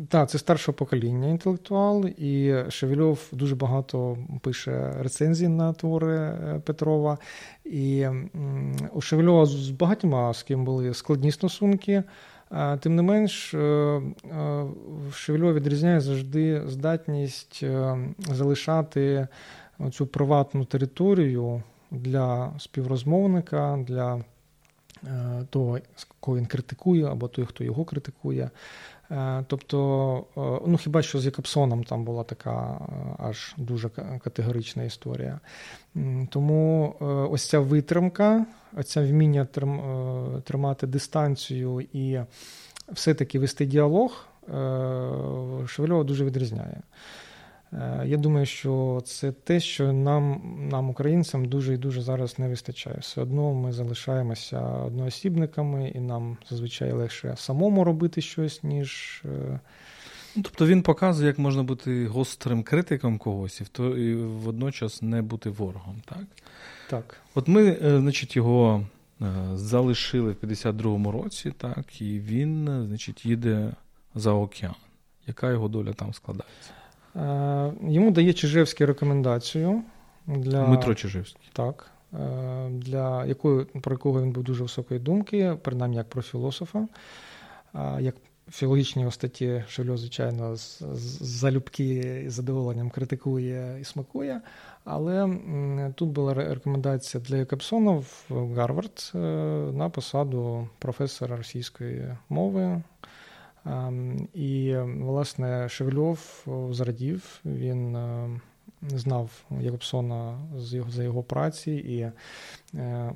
так, 0.08 0.30
це 0.30 0.38
старшого 0.38 0.76
покоління 0.76 1.28
інтелектуал, 1.28 2.06
і 2.06 2.54
Шевельов 2.68 3.28
дуже 3.32 3.54
багато 3.54 4.18
пише 4.40 4.94
рецензій 5.00 5.48
на 5.48 5.72
твори 5.72 6.16
е, 6.16 6.60
Петрова. 6.64 7.18
І 7.64 8.06
у 8.92 9.00
Шевельова 9.00 9.46
з 9.46 9.70
багатьма 9.70 10.34
з 10.34 10.42
ким 10.42 10.64
були 10.64 10.94
складні 10.94 11.32
стосунки. 11.32 12.02
Тим 12.80 12.96
не 12.96 13.02
менш, 13.02 13.54
е, 13.54 13.58
е, 13.58 14.02
Шевельов 15.12 15.54
відрізняє 15.54 16.00
завжди 16.00 16.62
здатність 16.66 17.64
залишати 18.28 19.28
цю 19.92 20.06
приватну 20.06 20.64
територію 20.64 21.62
для 21.90 22.52
співрозмовника, 22.58 23.84
для 23.88 24.24
того, 25.50 25.78
кого 26.20 26.36
він 26.36 26.46
критикує, 26.46 27.04
або 27.04 27.28
той, 27.28 27.44
хто 27.44 27.64
його 27.64 27.84
критикує. 27.84 28.50
Е, 29.10 29.44
тобто, 29.46 30.24
е, 30.36 30.40
ну 30.66 30.76
хіба 30.76 31.02
що 31.02 31.20
з 31.20 31.26
Якобсоном 31.26 31.84
там 31.84 32.04
була 32.04 32.24
така 32.24 32.80
е, 32.80 33.14
аж 33.18 33.54
дуже 33.56 33.88
категорична 34.24 34.82
історія. 34.82 35.40
Тому 36.30 36.94
ось 37.30 37.48
ця 37.48 37.58
витримка, 37.58 38.46
ця 38.84 39.02
вміння 39.02 39.44
тримати 40.44 40.86
дистанцію 40.86 41.80
і 41.92 42.20
все-таки 42.92 43.38
вести 43.38 43.66
діалог, 43.66 44.26
Шевельова 45.66 46.04
дуже 46.04 46.24
відрізняє. 46.24 46.80
Е, 47.72 48.02
я 48.06 48.16
думаю, 48.16 48.46
що 48.46 49.02
це 49.04 49.32
те, 49.32 49.60
що 49.60 49.92
нам, 49.92 50.40
нам, 50.70 50.90
українцям, 50.90 51.44
дуже 51.44 51.74
і 51.74 51.76
дуже 51.76 52.02
зараз 52.02 52.38
не 52.38 52.48
вистачає. 52.48 52.96
Все 53.00 53.20
одно 53.20 53.54
ми 53.54 53.72
залишаємося 53.72 54.60
одноосібниками, 54.60 55.88
і 55.88 56.00
нам 56.00 56.36
зазвичай 56.50 56.92
легше 56.92 57.34
самому 57.36 57.84
робити 57.84 58.20
щось, 58.20 58.62
ніж. 58.62 59.22
Е, 59.24 59.60
ну, 60.36 60.42
Тобто 60.42 60.66
він 60.66 60.82
показує, 60.82 61.26
як 61.26 61.38
можна 61.38 61.62
бути 61.62 62.06
гострим 62.06 62.62
критиком 62.62 63.18
когось, 63.18 63.60
і 63.60 63.64
то 63.72 63.96
і 63.96 64.14
водночас 64.14 65.02
не 65.02 65.22
бути 65.22 65.50
ворогом, 65.50 66.02
так? 66.04 66.24
Так. 66.90 67.16
От 67.34 67.48
ми, 67.48 67.78
е, 67.82 68.00
значить, 68.00 68.36
його 68.36 68.86
залишили 69.54 70.32
в 70.32 70.44
52-му 70.44 71.12
році, 71.12 71.52
так, 71.58 72.00
і 72.00 72.18
він, 72.18 72.84
значить, 72.86 73.26
їде 73.26 73.72
за 74.14 74.32
океан. 74.32 74.74
Яка 75.26 75.50
його 75.50 75.68
доля 75.68 75.92
там 75.92 76.14
складається? 76.14 76.70
Йому 77.82 78.10
дає 78.10 78.32
Чижевський 78.32 78.86
рекомендацію 78.86 79.82
для 80.26 80.66
Дмитро 80.66 80.94
Чижевський. 80.94 81.50
Так. 81.52 81.90
Для 82.70 83.26
якої, 83.26 83.64
про 83.64 83.92
якого 83.92 84.22
він 84.22 84.32
був 84.32 84.44
дуже 84.44 84.62
високої 84.62 85.00
думки, 85.00 85.56
принаймні 85.62 85.96
як 85.96 86.08
про 86.08 86.22
філософа, 86.22 86.86
як 88.00 88.14
філологічні 88.50 89.02
його 89.02 89.12
статті 89.12 89.64
Шевльо, 89.68 89.96
звичайно, 89.96 90.56
з 90.56 90.82
залюбки 91.20 92.22
і 92.26 92.28
задоволенням 92.28 92.90
критикує 92.90 93.80
і 93.80 93.84
смакує. 93.84 94.40
Але 94.84 95.38
тут 95.94 96.08
була 96.08 96.34
рекомендація 96.34 97.24
для 97.24 97.36
Якобсона 97.36 98.02
в 98.28 98.54
Гарвард 98.54 99.12
е, 99.14 99.18
на 99.72 99.88
посаду 99.88 100.68
професора 100.78 101.36
російської 101.36 102.16
мови. 102.28 102.82
Ем, 103.68 104.28
і, 104.34 104.76
власне, 105.00 105.68
Шевльов 105.68 106.46
зрадів, 106.70 107.40
він 107.44 107.96
е, 107.96 108.28
знав 108.82 109.30
Якобсона 109.60 110.38
за 110.88 111.02
його 111.02 111.22
праці, 111.22 111.72
і, 111.72 112.10
е, 112.78 113.12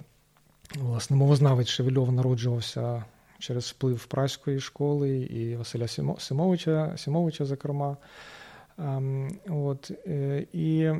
власне, 0.78 1.16
мовознавець 1.16 1.68
Шевельов 1.68 2.12
народжувався 2.12 3.04
через 3.38 3.64
вплив 3.64 4.04
праської 4.04 4.60
школи 4.60 5.18
і 5.18 5.56
Василя 5.56 5.86
Симовича, 6.18 6.96
Симовича 6.96 7.44
зокрема. 7.44 7.96
Ем, 8.78 9.38
от, 9.48 9.90
е, 10.06 10.46
І 10.52 10.90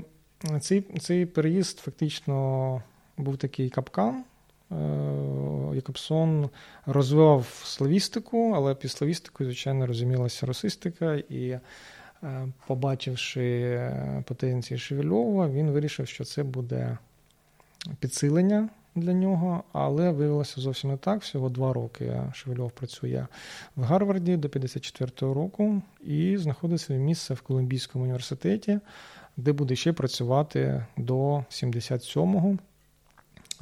цей 0.60 0.80
цей 1.00 1.26
переїзд 1.26 1.78
фактично 1.78 2.82
був 3.16 3.36
такий 3.36 3.70
капкан. 3.70 4.24
Е, 4.72 5.74
Якобсон 5.74 6.50
розвивав 6.86 7.62
славістику, 7.64 8.52
але 8.56 8.74
під 8.74 8.90
славістикою, 8.90 9.50
звичайно, 9.50 9.86
розумілася 9.86 10.46
росистика, 10.46 11.14
і, 11.14 11.48
е, 11.48 11.60
побачивши 12.66 13.80
потенції 14.24 14.78
Шевельова, 14.78 15.48
він 15.48 15.70
вирішив, 15.70 16.08
що 16.08 16.24
це 16.24 16.42
буде 16.42 16.98
підсилення 18.00 18.68
для 18.94 19.12
нього, 19.12 19.64
але 19.72 20.10
виявилося 20.10 20.60
зовсім 20.60 20.90
не 20.90 20.96
так. 20.96 21.22
Всього 21.22 21.48
два 21.48 21.72
роки 21.72 22.22
Шевельов 22.32 22.70
працює 22.70 23.26
в 23.76 23.82
Гарварді 23.82 24.36
до 24.36 24.48
54-го 24.48 25.34
року 25.34 25.82
і 26.04 26.36
знаходить 26.36 26.80
своє 26.80 27.00
місце 27.00 27.34
в 27.34 27.40
Колумбійському 27.40 28.04
університеті, 28.04 28.78
де 29.36 29.52
буде 29.52 29.76
ще 29.76 29.92
працювати 29.92 30.86
до 30.96 31.44
77-го. 31.50 32.58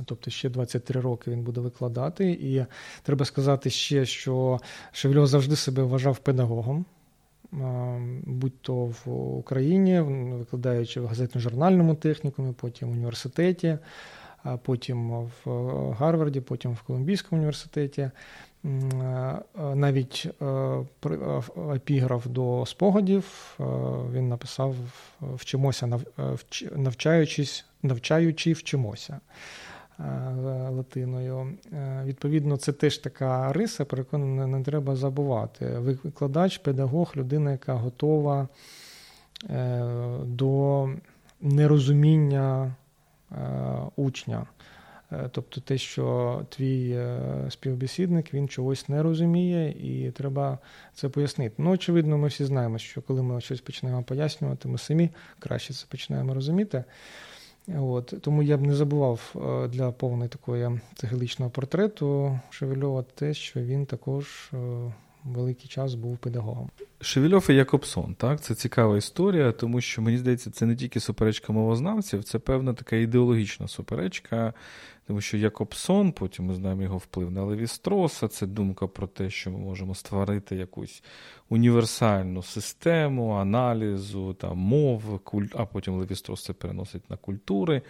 Тобто 0.05 0.31
ще 0.31 0.49
23 0.49 1.01
роки 1.01 1.31
він 1.31 1.43
буде 1.43 1.61
викладати. 1.61 2.31
І 2.31 2.67
треба 3.03 3.25
сказати 3.25 3.71
ще, 3.71 4.05
що 4.05 4.61
Шевельов 4.93 5.27
завжди 5.27 5.57
себе 5.57 5.83
вважав 5.83 6.19
педагогом. 6.19 6.85
Будь 8.25 8.63
то 8.63 8.75
в 8.75 9.09
Україні, 9.39 10.01
викладаючи 10.01 11.01
в 11.01 11.07
газетно-журнальному 11.07 11.97
технікумі, 11.97 12.53
потім 12.53 12.89
в 12.89 12.93
університеті 12.93 13.79
потім 14.63 15.29
в 15.45 15.51
Гарварді, 15.99 16.41
потім 16.41 16.73
в 16.73 16.83
Колумбійському 16.83 17.39
університеті. 17.39 18.11
Навіть 19.75 20.27
епіграф 21.75 22.27
до 22.27 22.67
спогадів 22.67 23.57
він 24.13 24.29
написав 24.29 24.77
вчимося, 25.21 26.01
навчаючись, 26.77 27.65
навчаючи, 27.83 28.53
вчимося 28.53 29.21
латиною. 30.71 31.53
Відповідно, 32.05 32.57
це 32.57 32.73
теж 32.73 32.99
така 32.99 33.53
риса, 33.53 33.85
про 33.85 33.99
яку 33.99 34.19
не 34.19 34.63
треба 34.63 34.97
забувати. 34.97 35.67
Викладач, 35.79 36.59
педагог, 36.59 37.13
людина, 37.17 37.53
яка 37.53 37.75
готова 37.75 38.49
е, 39.51 39.85
до 40.25 40.89
нерозуміння 41.41 42.75
Е, 43.33 43.81
учня. 43.97 44.47
Е, 45.13 45.29
тобто 45.33 45.61
те, 45.61 45.79
що 45.79 46.43
твій 46.49 46.91
е, 46.91 47.21
співбесідник 47.51 48.35
він 48.35 48.49
чогось 48.49 48.89
не 48.89 49.03
розуміє, 49.03 49.71
і 49.71 50.11
треба 50.11 50.59
це 50.95 51.09
пояснити. 51.09 51.55
Ну, 51.59 51.71
очевидно, 51.71 52.19
ми 52.19 52.29
всі 52.29 52.45
знаємо, 52.45 52.79
що 52.79 53.03
коли 53.03 53.23
ми 53.23 53.41
щось 53.41 53.61
починаємо 53.61 54.03
пояснювати, 54.03 54.69
ми 54.69 54.79
самі 54.79 55.11
краще 55.39 55.75
це 55.75 55.87
починаємо 55.89 56.35
розуміти. 56.35 56.85
От. 57.69 58.15
Тому 58.21 58.43
я 58.43 58.57
б 58.57 58.63
не 58.63 58.75
забував 58.75 59.35
для 59.73 59.93
повної 59.93 60.29
такої 60.29 60.81
цегеличного 60.95 61.51
портрету 61.51 62.41
Шевельова 62.51 63.05
те, 63.15 63.35
що 63.35 63.61
він 63.61 63.87
також 63.87 64.53
великий 65.25 65.69
час 65.69 65.95
був 65.95 66.19
педагогом. 66.19 66.71
Шевельов 67.01 67.47
і 67.51 67.55
Якобсон, 67.55 68.15
так, 68.15 68.41
це 68.41 68.55
цікава 68.55 68.97
історія, 68.97 69.53
тому 69.53 69.81
що 69.81 70.03
мені 70.03 70.19
здається, 70.19 70.51
це 70.51 70.67
не 70.67 70.77
тільки 70.77 71.01
суперечка 71.01 71.53
мовознавців, 71.53 72.25
це 72.25 72.39
певна 72.39 72.75
така 72.75 72.97
ідеологічна 72.97 73.69
суперечка, 73.69 74.55
тому 75.07 75.21
що 75.21 75.37
Якобсон, 75.37 76.13
потім 76.13 76.45
ми 76.45 76.55
знаємо 76.55 76.83
його 76.83 76.99
вплив 76.99 77.31
на 77.31 77.45
Леві 77.45 77.67
Строса, 77.67 78.29
це 78.29 78.47
думка 78.47 78.87
про 78.87 79.07
те, 79.07 79.31
що 79.31 79.51
ми 79.51 79.59
можемо 79.59 79.95
створити 79.95 80.57
якусь 80.57 81.03
універсальну 81.49 82.43
систему 82.43 83.31
аналізу 83.31 84.35
там, 84.35 84.59
мов, 84.59 85.19
куль... 85.25 85.47
а 85.55 85.67
потім 85.67 85.95
Леві 85.95 86.15
Строс 86.15 86.45
це 86.45 86.53
переносить 86.53 87.11
на 87.11 87.17
культури. 87.17 87.83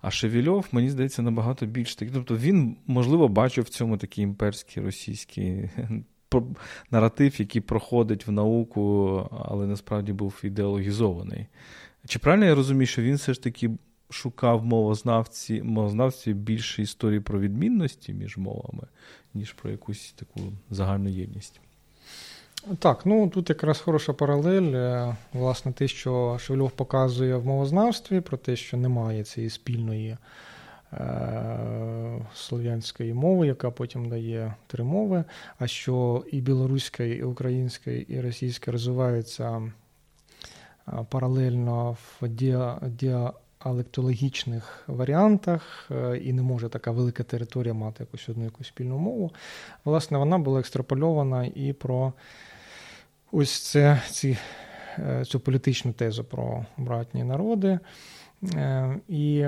А 0.00 0.10
Шевельов, 0.10 0.66
мені 0.72 0.90
здається, 0.90 1.22
набагато 1.22 1.66
більш 1.66 1.94
такий. 1.94 2.14
Тобто 2.14 2.36
він, 2.36 2.76
можливо, 2.86 3.28
бачив 3.28 3.64
в 3.64 3.68
цьому 3.68 3.96
такий 3.96 4.24
імперський 4.24 4.82
російський 4.82 5.70
наратив, 6.90 7.40
який 7.40 7.60
проходить 7.60 8.26
в 8.26 8.30
науку, 8.30 9.20
але 9.46 9.66
насправді 9.66 10.12
був 10.12 10.40
ідеологізований. 10.42 11.46
Чи 12.06 12.18
правильно 12.18 12.46
я 12.46 12.54
розумію, 12.54 12.86
що 12.86 13.02
він 13.02 13.14
все 13.14 13.34
ж 13.34 13.42
таки 13.42 13.70
шукав 14.10 14.64
мовознавці, 14.64 15.62
мовознавці 15.62 16.34
більше 16.34 16.82
історії 16.82 17.20
про 17.20 17.40
відмінності 17.40 18.12
між 18.12 18.36
мовами, 18.36 18.86
ніж 19.34 19.52
про 19.52 19.70
якусь 19.70 20.12
таку 20.12 20.40
загальну 20.70 21.08
єдність? 21.08 21.60
Так, 22.78 23.06
ну 23.06 23.28
тут 23.28 23.48
якраз 23.48 23.80
хороша 23.80 24.12
паралель. 24.12 24.72
Е, 24.74 25.16
власне, 25.32 25.72
те, 25.72 25.88
що 25.88 26.38
Шевельов 26.40 26.70
показує 26.70 27.36
в 27.36 27.46
мовознавстві, 27.46 28.20
про 28.20 28.36
те, 28.36 28.56
що 28.56 28.76
немає 28.76 29.24
цієї 29.24 29.50
спільної. 29.50 30.16
Е, 30.92 31.58
слов'янської 32.34 33.14
мови, 33.14 33.46
яка 33.46 33.70
потім 33.70 34.08
дає 34.08 34.54
три 34.66 34.84
мови, 34.84 35.24
а 35.58 35.66
що 35.66 36.24
і 36.32 36.40
білоруська, 36.40 37.04
і 37.04 37.22
українська, 37.22 37.90
і 37.90 38.20
російська 38.20 38.72
розвиваються 38.72 39.72
е, 40.88 41.06
паралельно 41.10 41.96
в 42.20 42.28
діалектологічних 42.88 44.84
варіантах, 44.86 45.90
е, 45.90 46.18
і 46.18 46.32
не 46.32 46.42
може 46.42 46.68
така 46.68 46.90
велика 46.90 47.22
територія 47.22 47.74
мати 47.74 48.02
якусь 48.02 48.28
одну 48.28 48.44
якусь 48.44 48.66
спільну 48.66 48.98
мову. 48.98 49.32
Власне, 49.84 50.18
вона 50.18 50.38
була 50.38 50.60
екстраполювана 50.60 51.44
і 51.54 51.72
про 51.72 52.12
ось 53.32 53.60
це, 53.60 54.02
ці, 54.10 54.38
цю 55.24 55.40
політичну 55.40 55.92
тезу 55.92 56.24
про 56.24 56.66
братні 56.76 57.24
народи. 57.24 57.78
Е, 58.54 58.96
і, 59.08 59.46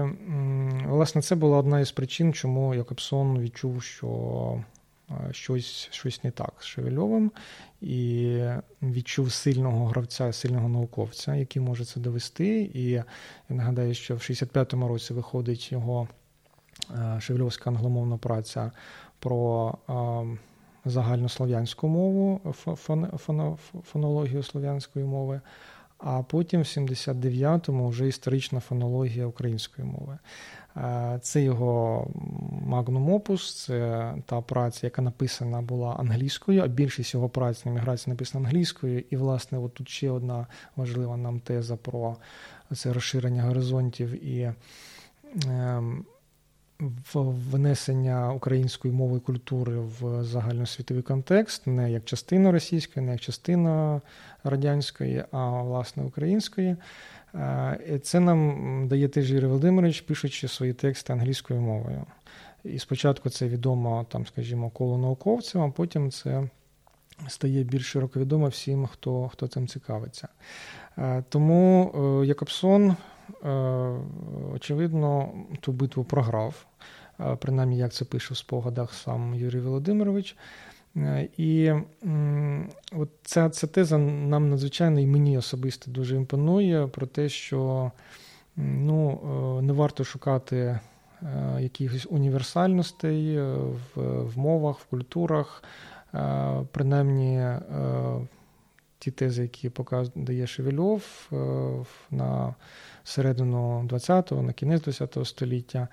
власне, 0.86 1.22
це 1.22 1.34
була 1.34 1.58
одна 1.58 1.80
із 1.80 1.92
причин, 1.92 2.32
чому 2.32 2.74
Якобсон 2.74 3.38
відчув, 3.40 3.82
що 3.82 4.64
е, 5.10 5.32
щось 5.32 5.88
щось 5.90 6.24
не 6.24 6.30
так 6.30 6.52
з 6.58 6.64
Шевельовим, 6.64 7.32
і 7.80 8.40
відчув 8.82 9.32
сильного 9.32 9.86
гравця, 9.86 10.32
сильного 10.32 10.68
науковця, 10.68 11.34
який 11.34 11.62
може 11.62 11.84
це 11.84 12.00
довести. 12.00 12.70
І 12.74 12.84
я 12.84 13.04
нагадаю, 13.48 13.94
що 13.94 14.14
в 14.14 14.18
65-му 14.18 14.88
році 14.88 15.14
виходить 15.14 15.72
його 15.72 16.08
е, 16.90 17.20
Шевельовська 17.20 17.70
англомовна 17.70 18.16
праця 18.16 18.72
про 19.18 19.74
загальнослов'янську 20.84 21.88
мову, 21.88 22.54
фонологію 23.84 24.42
слов'янської 24.42 25.04
мови 25.04 25.40
а 25.98 26.22
потім 26.22 26.60
в 26.60 26.64
79-му 26.64 27.88
вже 27.88 28.08
історична 28.08 28.60
фонологія 28.60 29.26
української 29.26 29.88
мови. 29.88 30.18
Е, 30.76 31.18
це 31.22 31.42
його 31.42 32.06
магнум 32.66 33.10
опус, 33.10 33.64
це 33.64 34.12
та 34.26 34.40
праця, 34.40 34.86
яка 34.86 35.02
написана 35.02 35.62
була 35.62 35.94
англійською, 35.94 36.62
а 36.62 36.66
більшість 36.66 37.14
його 37.14 37.28
праць 37.28 37.64
на 37.64 37.72
міграції 37.72 38.12
написана 38.12 38.48
англійською. 38.48 39.04
І, 39.10 39.16
власне, 39.16 39.58
от 39.58 39.74
тут 39.74 39.88
ще 39.88 40.10
одна 40.10 40.46
важлива 40.76 41.16
нам 41.16 41.40
теза 41.40 41.76
про 41.76 42.16
це 42.74 42.92
розширення 42.92 43.42
горизонтів 43.42 44.24
і. 44.24 44.52
Ем, 45.46 46.04
внесення 47.14 48.32
української 48.32 48.94
мови 48.94 49.16
і 49.16 49.20
культури 49.20 49.78
в 49.78 50.24
загальносвітовий 50.24 51.02
контекст, 51.02 51.66
не 51.66 51.92
як 51.92 52.04
частина 52.04 52.52
російської, 52.52 53.06
не 53.06 53.12
як 53.12 53.20
частина 53.20 54.00
радянської, 54.44 55.24
а 55.30 55.62
власне 55.62 56.02
української. 56.02 56.76
Е, 57.34 58.00
це 58.02 58.20
нам 58.20 58.88
дає 58.88 59.08
теж 59.08 59.32
Юрій 59.32 59.46
Володимирович, 59.46 60.00
пишучи 60.00 60.48
свої 60.48 60.72
тексти 60.72 61.12
англійською 61.12 61.60
мовою. 61.60 62.04
І 62.64 62.78
спочатку 62.78 63.30
це 63.30 63.48
відомо, 63.48 64.06
там, 64.08 64.26
скажімо, 64.26 64.70
коло 64.70 64.98
науковців, 64.98 65.62
а 65.62 65.70
потім 65.70 66.10
це 66.10 66.48
стає 67.28 67.64
більш 67.64 67.86
широко 67.86 68.20
відома 68.20 68.48
всім, 68.48 68.86
хто 68.86 69.28
хто 69.28 69.46
цим 69.46 69.68
цікавиться. 69.68 70.28
Тому 71.28 71.92
Якобсон, 72.26 72.96
очевидно, 74.54 75.28
ту 75.60 75.72
битву 75.72 76.04
програв, 76.04 76.66
принаймні, 77.38 77.78
як 77.78 77.92
це 77.92 78.04
пише 78.04 78.34
в 78.34 78.36
спогадах 78.36 78.94
сам 78.94 79.34
Юрій 79.34 79.60
Володимирович. 79.60 80.36
І 81.36 81.72
от 82.92 83.08
ця, 83.22 83.50
ця 83.50 83.66
теза 83.66 83.98
нам 83.98 84.50
надзвичайно 84.50 85.00
і 85.00 85.06
мені 85.06 85.38
особисто 85.38 85.90
дуже 85.90 86.16
імпонує 86.16 86.86
про 86.86 87.06
те, 87.06 87.28
що 87.28 87.90
ну, 88.56 89.20
не 89.62 89.72
варто 89.72 90.04
шукати 90.04 90.80
якихось 91.58 92.06
універсальностей 92.10 93.40
в, 93.40 93.78
в 94.22 94.38
мовах, 94.38 94.78
в 94.78 94.84
культурах. 94.84 95.62
Принаймні, 96.72 97.48
ті 98.98 99.10
тези, 99.10 99.42
які 99.42 99.68
показує 99.68 100.46
Шевельов 100.46 101.28
на 102.10 102.54
середину 103.04 103.88
20-го, 103.88 104.42
на 104.42 104.52
кінець 104.52 104.82
20 104.82 105.18
століття. 105.24 105.88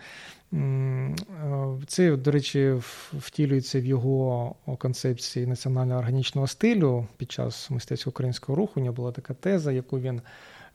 Це, 1.87 2.15
до 2.15 2.31
речі, 2.31 2.73
втілюється 3.13 3.81
в 3.81 3.85
його 3.85 4.55
концепції 4.77 5.47
національно 5.47 5.97
органічного 5.97 6.47
стилю 6.47 7.07
під 7.17 7.31
час 7.31 7.71
мистецького 7.71 8.11
українського 8.11 8.55
руху. 8.55 8.71
У 8.75 8.79
нього 8.79 8.93
була 8.95 9.11
така 9.11 9.33
теза, 9.33 9.71
яку 9.71 9.99
він 9.99 10.21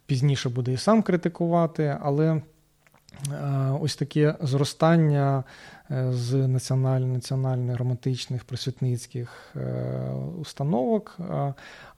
пізніше 0.07 0.49
буде 0.49 0.73
і 0.73 0.77
сам 0.77 1.03
критикувати, 1.03 1.99
але 2.01 2.43
ось 3.81 3.96
таке 3.96 4.35
зростання 4.40 5.44
е, 5.90 6.12
з 6.12 6.35
національно 7.07 7.77
романтичних 7.77 8.44
просвітницьких 8.44 9.57
е, 9.57 10.11
установок, 10.40 11.18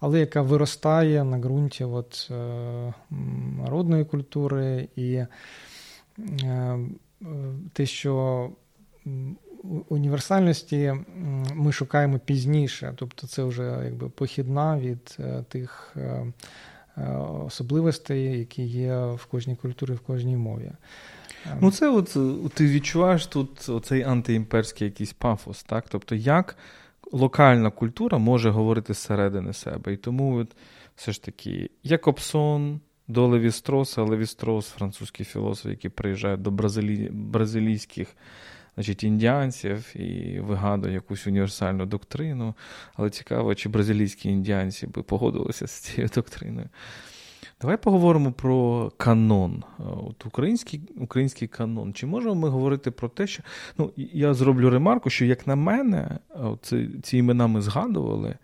але 0.01 0.21
яка 0.21 0.43
виростає 0.43 1.25
на 1.25 1.39
ґрунті 1.39 1.85
от, 1.85 2.29
е, 2.31 2.95
народної 3.65 4.05
культури 4.05 4.89
і 4.97 5.25
те, 7.73 7.87
що 7.87 8.51
універсальності 9.89 10.95
ми 11.55 11.73
шукаємо 11.73 12.19
пізніше, 12.19 12.93
тобто 12.97 13.27
це 13.27 13.45
вже 13.45 13.81
якби 13.85 14.09
похідна 14.09 14.79
від 14.79 15.19
тих 15.49 15.97
особливостей, 17.47 18.39
які 18.39 18.63
є 18.63 18.97
в 18.97 19.27
кожній 19.27 19.57
культурі, 19.57 19.93
в 19.93 20.01
кожній 20.01 20.37
мові. 20.37 20.73
Ну, 21.61 21.71
це 21.71 21.89
от 21.89 22.17
ти 22.55 22.67
відчуваєш 22.67 23.27
тут 23.27 23.69
оцей 23.69 24.03
антиімперський 24.03 24.85
якийсь 24.85 25.13
пафос, 25.13 25.63
так? 25.63 25.85
Тобто, 25.89 26.15
як 26.15 26.57
локальна 27.13 27.71
культура 27.71 28.19
може 28.19 28.51
говорити 28.51 28.95
зсередини 28.95 29.53
себе. 29.53 29.93
І 29.93 29.97
тому 29.97 30.37
от, 30.37 30.57
все 30.97 31.13
ж 31.13 31.23
таки, 31.23 31.71
Якобсон 31.83 32.81
до 33.09 33.27
Левістроса, 33.27 34.03
Левістрос, 34.03 34.69
французький 34.69 35.27
філософ, 35.27 35.71
який 35.71 35.91
приїжджає 35.91 36.37
до 36.37 36.51
бразилі... 36.51 37.09
бразилійських 37.13 38.09
значить, 38.75 39.05
індіанців 39.05 39.97
і 39.97 40.41
вигадує 40.41 40.95
якусь 40.95 41.27
універсальну 41.27 41.87
доктрину. 41.87 42.55
Але 42.95 43.11
цікаво, 43.11 43.55
чи 43.55 43.69
бразилійські 43.69 44.29
індіанці 44.29 44.87
би 44.87 45.03
погодилися 45.03 45.67
з 45.67 45.73
цією 45.73 46.11
доктриною. 46.15 46.69
Давай 47.61 47.77
поговоримо 47.77 48.33
про 48.33 48.91
канон. 48.97 49.63
От 49.79 50.27
Український 50.27 50.81
український 50.97 51.49
канон. 51.49 51.95
Чи 51.95 52.07
можемо 52.07 52.35
ми 52.35 52.49
говорити 52.49 52.91
про 52.91 53.09
те, 53.09 53.27
що 53.27 53.43
ну, 53.79 53.93
я 53.97 54.35
зроблю 54.35 54.71
ремарку, 54.71 55.11
що, 55.11 55.25
як 55.25 55.47
на 55.47 55.57
мене, 55.57 56.19
ці, 56.63 56.91
ці 57.03 57.19
імена 57.19 57.47
ми 57.47 57.61
згадували. 57.61 58.37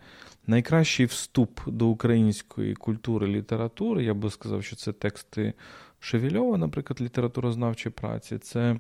Найкращий 0.47 1.07
вступ 1.07 1.61
до 1.67 1.87
української 1.87 2.75
культури 2.75 3.27
літератури, 3.27 4.05
я 4.05 4.15
би 4.15 4.31
сказав, 4.31 4.65
що 4.65 4.77
це 4.77 4.93
тексти 4.93 5.53
Шевільова, 6.01 6.59
наприклад, 6.59 7.01
літературознавчої 7.01 7.93
праці, 7.93 8.39
це 8.39 8.79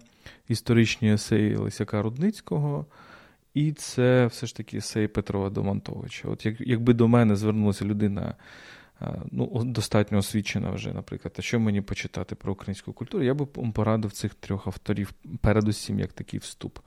історичні 0.48 1.12
есеї 1.12 1.56
Лисяка 1.56 2.02
Рудницького, 2.02 2.86
і 3.54 3.72
це 3.72 4.26
все 4.26 4.46
ж 4.46 4.56
таки 4.56 4.76
есеї 4.76 5.08
Петрова 5.08 5.50
Домантовича. 5.50 6.28
От 6.28 6.46
як, 6.46 6.60
якби 6.60 6.94
до 6.94 7.08
мене 7.08 7.36
звернулася 7.36 7.84
людина 7.84 8.34
ну, 9.30 9.62
достатньо 9.64 10.18
освічена 10.18 10.70
вже, 10.70 10.92
наприклад, 10.92 11.34
а 11.38 11.42
що 11.42 11.60
мені 11.60 11.80
почитати 11.80 12.34
про 12.34 12.52
українську 12.52 12.92
культуру, 12.92 13.24
я 13.24 13.34
би 13.34 13.46
порадив 13.46 14.12
цих 14.12 14.34
трьох 14.34 14.66
авторів, 14.66 15.12
передусім, 15.40 16.00
як 16.00 16.12
такий 16.12 16.40
вступ. 16.40 16.78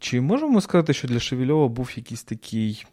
Чи 0.00 0.20
можемо 0.20 0.60
сказати, 0.60 0.92
що 0.92 1.08
для 1.08 1.20
Шевільова 1.20 1.68
був 1.68 1.92
якийсь 1.96 2.22
такий 2.22 2.84
е, 2.84 2.88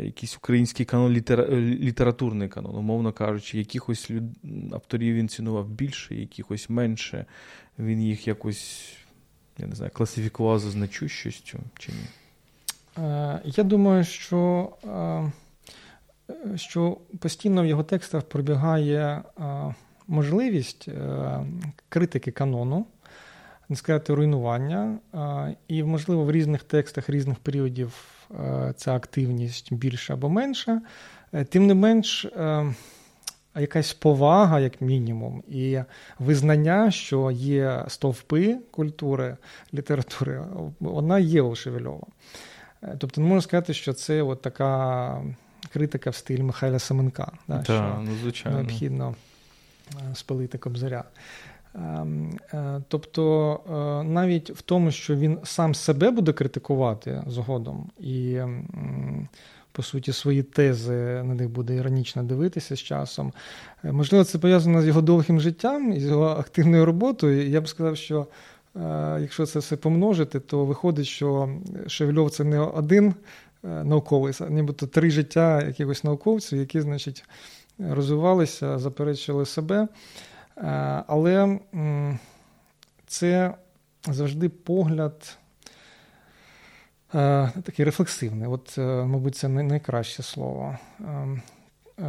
якийсь 0.00 0.36
український 0.36 0.86
канон, 0.86 1.12
літера, 1.12 1.46
літературний 1.60 2.48
канон, 2.48 2.76
умовно 2.76 3.12
кажучи, 3.12 3.58
якихось 3.58 4.10
люд... 4.10 4.24
авторів 4.72 5.14
він 5.14 5.28
цінував 5.28 5.68
більше, 5.68 6.14
якихось 6.14 6.70
менше, 6.70 7.26
він 7.78 8.02
їх 8.02 8.28
якось, 8.28 8.96
я 9.58 9.66
не 9.66 9.74
знаю, 9.74 9.92
класифікував 9.94 10.58
за 10.58 10.70
значущістю 10.70 11.58
чи 11.78 11.92
ні? 11.92 12.08
Е, 13.04 13.40
я 13.44 13.64
думаю, 13.64 14.04
що. 14.04 14.70
Е, 14.84 15.32
що 16.56 16.98
постійно 17.18 17.62
в 17.62 17.66
його 17.66 17.82
текстах 17.82 18.22
пробігає 18.22 19.22
можливість 20.08 20.88
е, 20.88 21.46
критики 21.88 22.30
канону, 22.30 22.86
не 23.68 23.76
сказати, 23.76 24.14
руйнування, 24.14 24.98
і, 25.68 25.82
можливо, 25.82 26.24
в 26.24 26.32
різних 26.32 26.62
текстах 26.62 27.08
різних 27.08 27.38
періодів 27.38 27.88
е, 27.88 28.17
ця 28.76 28.94
активність 28.94 29.72
більша 29.72 30.14
або 30.14 30.28
менша. 30.28 30.80
Е, 31.32 31.44
тим 31.44 31.66
не 31.66 31.74
менш, 31.74 32.26
якась 33.56 33.92
повага, 33.92 34.60
як 34.60 34.80
мінімум, 34.80 35.42
і 35.48 35.78
визнання, 36.18 36.90
що 36.90 37.30
є 37.30 37.84
стовпи 37.88 38.58
культури, 38.70 39.36
літератури, 39.74 40.44
вона 40.80 41.18
є 41.18 41.42
у 41.42 41.54
Шевельова. 41.54 42.06
Тобто, 42.98 43.20
не 43.20 43.26
можна 43.26 43.42
сказати, 43.42 43.74
що 43.74 43.92
це 43.92 44.22
от 44.22 44.42
така 44.42 45.22
критика 45.72 46.10
в 46.10 46.14
стилі 46.14 46.42
Михайла 46.42 46.78
Семенка, 46.78 47.32
да, 47.48 47.56
да, 47.56 47.64
що 47.64 48.02
ну, 48.04 48.10
звичайно. 48.22 48.58
необхідно 48.58 49.14
е, 49.94 50.14
спалити 50.14 50.58
кобзаря. 50.58 51.04
Ем, 51.74 52.38
е, 52.54 52.82
тобто 52.88 53.52
е, 53.66 54.04
навіть 54.08 54.50
в 54.50 54.62
тому, 54.62 54.90
що 54.90 55.16
він 55.16 55.38
сам 55.44 55.74
себе 55.74 56.10
буде 56.10 56.32
критикувати 56.32 57.22
згодом, 57.26 57.90
і, 57.98 58.38
по 59.72 59.82
суті, 59.82 60.12
свої 60.12 60.42
тези 60.42 60.92
на 61.24 61.34
них 61.34 61.50
буде 61.50 61.74
іронічно 61.74 62.22
дивитися 62.22 62.76
з 62.76 62.80
часом. 62.80 63.32
Можливо, 63.82 64.24
це 64.24 64.38
пов'язано 64.38 64.82
з 64.82 64.86
його 64.86 65.00
довгим 65.02 65.40
життям 65.40 65.92
і 65.92 66.00
з 66.00 66.04
його 66.06 66.26
активною 66.26 66.84
роботою. 66.84 67.48
Я 67.48 67.60
б 67.60 67.68
сказав, 67.68 67.96
що 67.96 68.26
якщо 69.20 69.46
це 69.46 69.58
все 69.58 69.76
помножити, 69.76 70.40
то 70.40 70.64
виходить, 70.64 71.06
що 71.06 71.48
Шевельов 71.86 72.30
це 72.30 72.44
не 72.44 72.60
один 72.60 73.14
Е, 73.64 73.84
науковець, 73.84 74.40
нібито 74.40 74.86
три 74.86 75.10
життя 75.10 75.62
якихось 75.62 76.04
науковців, 76.04 76.58
які, 76.58 76.80
значить, 76.80 77.24
розвивалися, 77.78 78.78
заперечили 78.78 79.46
себе. 79.46 79.88
Е, 80.58 81.02
але 81.06 81.58
це 83.06 83.54
завжди 84.08 84.48
погляд 84.48 85.38
е, 87.14 87.50
такий 87.62 87.84
рефлексивний. 87.84 88.48
От, 88.48 88.78
мабуть, 88.78 89.36
це 89.36 89.48
найкраще 89.48 90.22
слово. 90.22 90.78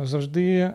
Завжди 0.04 0.74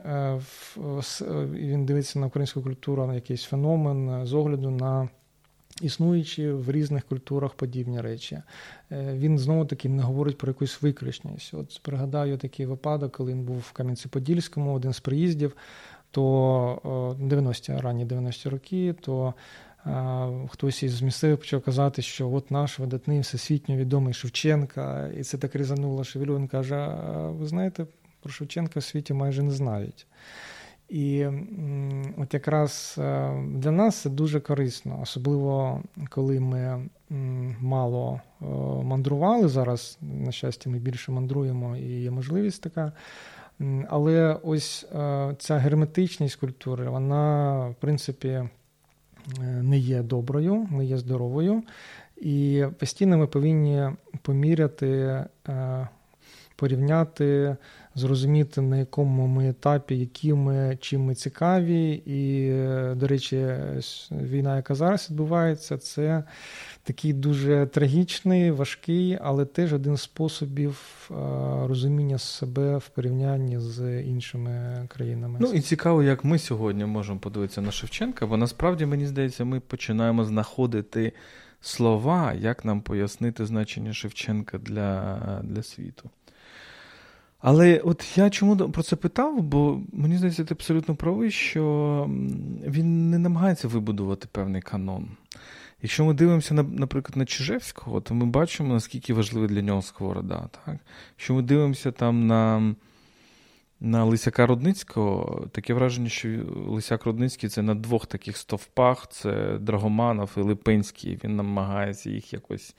він 1.53 1.87
дивиться 1.87 2.19
на 2.19 2.27
українську 2.27 2.63
культуру, 2.63 3.07
на 3.07 3.15
якийсь 3.15 3.45
феномен 3.45 4.27
з 4.27 4.35
огляду 4.35 4.71
на 4.71 5.09
існуючі 5.81 6.51
в 6.51 6.71
різних 6.71 7.05
культурах 7.05 7.55
подібні 7.55 8.01
речі. 8.01 8.43
Е, 8.93 9.15
він 9.15 9.39
знову 9.39 9.65
таки 9.65 9.89
не 9.89 10.03
говорить 10.03 10.39
про 10.39 10.51
якусь 10.51 10.83
виключність. 10.83 11.55
От 11.55 11.81
пригадаю 11.83 12.39
такий 12.39 12.67
випадок, 12.67 13.13
коли 13.13 13.33
він 13.33 13.43
був 13.43 13.59
в 13.59 13.73
Кам'янці-Подільському, 13.73 14.75
один 14.75 14.93
з 14.93 15.01
приїздів, 15.01 15.57
то 16.15 17.17
90-ті, 17.21 17.73
ранні 17.73 18.07
90-ті 18.07 18.49
роки, 18.49 18.95
то 19.01 19.35
Хтось 20.49 20.83
із 20.83 21.03
місцевих 21.03 21.39
почав 21.39 21.63
казати, 21.63 22.03
що 22.03 22.31
от 22.33 22.51
наш 22.51 22.79
видатний 22.79 23.21
всесвітньо 23.21 23.77
відомий 23.77 24.15
Шевченка, 24.15 25.11
і 25.19 25.23
це 25.23 25.39
так 25.39 25.57
різануло 25.57 26.05
Шевелю. 26.05 26.37
Він 26.37 26.49
каже: 26.49 26.97
ви 27.31 27.47
знаєте, 27.47 27.87
про 28.23 28.33
Шевченка 28.33 28.81
в 28.81 28.83
світі 28.83 29.15
майже 29.15 29.43
не 29.43 29.51
знають. 29.51 30.07
І 30.89 31.27
от 32.17 32.35
якраз 32.35 32.97
е, 32.99 33.35
для 33.55 33.71
нас 33.71 33.97
це 33.97 34.11
дуже 34.11 34.41
корисно, 34.41 34.99
особливо 35.03 35.83
коли 36.09 36.41
ми 36.41 36.89
мало 37.61 38.21
е, 38.43 38.45
мандрували. 38.85 39.49
Зараз, 39.49 39.99
на 40.03 40.33
щастя, 40.33 40.71
ми 40.71 40.79
більше 40.79 41.13
мандруємо 41.13 41.77
і 41.77 42.03
є 42.03 42.11
можливість 42.11 42.63
така. 42.63 42.93
Але 43.89 44.37
ось 44.43 44.87
е, 44.95 45.35
ця 45.39 45.57
герметичність 45.57 46.37
культури, 46.37 46.89
вона, 46.89 47.55
в 47.69 47.75
принципі, 47.75 48.43
не 49.63 49.79
є 49.79 50.03
доброю, 50.03 50.69
не 50.71 50.85
є 50.85 50.99
здоровою. 50.99 51.63
І 52.17 52.65
постійно 52.79 53.19
ми 53.19 53.27
повинні 53.27 53.89
поміряти 54.23 55.25
порівняти, 56.57 57.57
зрозуміти, 57.95 58.61
на 58.61 58.77
якому 58.77 59.27
ми 59.27 59.49
етапі, 59.49 59.99
які 59.99 60.35
ми 60.35 60.79
чим 60.81 61.05
ми 61.05 61.15
цікаві. 61.15 62.03
І, 62.07 62.51
до 62.95 63.07
речі, 63.07 63.47
війна, 64.11 64.57
яка 64.57 64.75
зараз 64.75 65.11
відбувається, 65.11 65.79
це 65.79 66.25
такий 66.85 67.13
дуже 67.13 67.67
трагічний, 67.67 68.51
важкий, 68.51 69.19
але 69.23 69.45
теж 69.45 69.73
один 69.73 69.97
з 69.97 70.03
способів 70.03 71.11
розуміння 71.67 72.19
себе 72.19 72.77
в 72.77 72.89
порівнянні 72.89 73.59
з 73.59 74.03
іншими 74.03 74.85
країнами. 74.89 75.39
Ну 75.41 75.53
і 75.53 75.61
цікаво, 75.61 76.03
як 76.03 76.25
ми 76.25 76.39
сьогодні 76.39 76.85
можемо 76.85 77.19
подивитися 77.19 77.61
на 77.61 77.71
Шевченка, 77.71 78.27
бо 78.27 78.37
насправді 78.37 78.87
мені 78.87 79.07
здається, 79.07 79.45
ми 79.45 79.61
починаємо 79.61 80.25
знаходити 80.25 81.13
слова, 81.61 82.33
як 82.33 82.65
нам 82.65 82.81
пояснити 82.81 83.47
значення 83.47 83.93
Шевченка 83.93 84.59
для, 84.59 85.41
для 85.45 85.63
світу. 85.63 86.11
Але 87.41 87.79
от 87.79 88.19
я 88.19 88.31
чому 88.31 88.57
про 88.57 88.83
це 88.83 88.97
питав, 88.97 89.43
бо 89.43 89.81
мені 89.93 90.17
здається, 90.17 90.45
ти 90.45 90.55
абсолютно 90.55 90.97
правий, 90.97 91.31
що 91.31 92.07
він 92.67 93.11
не 93.11 93.19
намагається 93.19 93.69
вибудувати 93.69 94.29
певний 94.33 94.63
канон. 94.63 95.09
Якщо 95.85 96.05
ми 96.05 96.15
дивимося, 96.15 96.55
наприклад, 96.55 97.17
на 97.17 97.27
Чижевського, 97.27 98.01
то 98.01 98.15
ми 98.15 98.27
бачимо, 98.27 98.75
наскільки 98.75 99.15
важливий 99.15 99.49
для 99.49 99.63
нього 99.63 99.83
сковорода. 99.83 100.49
Так? 100.65 100.77
Якщо 101.17 101.35
ми 101.35 101.43
дивимося 101.43 101.93
там 101.93 102.27
на 102.27 102.75
на 103.81 104.05
Лисяка 104.05 104.47
Рудницького, 104.47 105.47
таке 105.53 105.75
враження, 105.75 106.09
що 106.09 106.29
Лисяк 106.67 107.07
Рудницький 107.07 107.49
це 107.49 107.63
на 107.63 107.75
двох 107.75 108.07
таких 108.07 108.37
стовпах: 108.37 109.09
це 109.11 109.59
Драгоманов 109.59 110.31
і 110.37 110.41
Липинський. 110.41 111.21
Він 111.25 111.37
намагається 111.37 112.11
їх 112.11 112.33
якось 112.33 112.75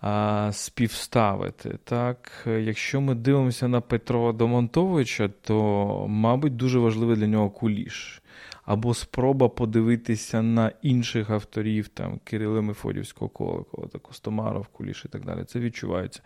а, 0.00 0.50
співставити. 0.52 1.78
Так? 1.84 2.46
Якщо 2.46 3.00
ми 3.00 3.14
дивимося 3.14 3.68
на 3.68 3.80
Петра 3.80 4.32
Домонтовича, 4.32 5.28
то, 5.28 6.06
мабуть, 6.08 6.56
дуже 6.56 6.78
важливий 6.78 7.16
для 7.16 7.26
нього 7.26 7.50
куліш 7.50 8.22
або 8.66 8.94
спроба 8.94 9.48
подивитися 9.48 10.42
на 10.42 10.72
інших 10.82 11.30
авторів, 11.30 11.88
там 11.88 12.20
Кирила 12.24 12.60
Мефодівського 12.60 13.64
та 13.92 13.98
Костомаров, 13.98 14.66
Куліш 14.66 15.04
і 15.04 15.08
так 15.08 15.24
далі. 15.24 15.44
Це 15.44 15.60
відчувається. 15.60 16.20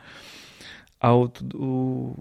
А 0.98 1.14
от 1.14 1.54
у 1.54 2.14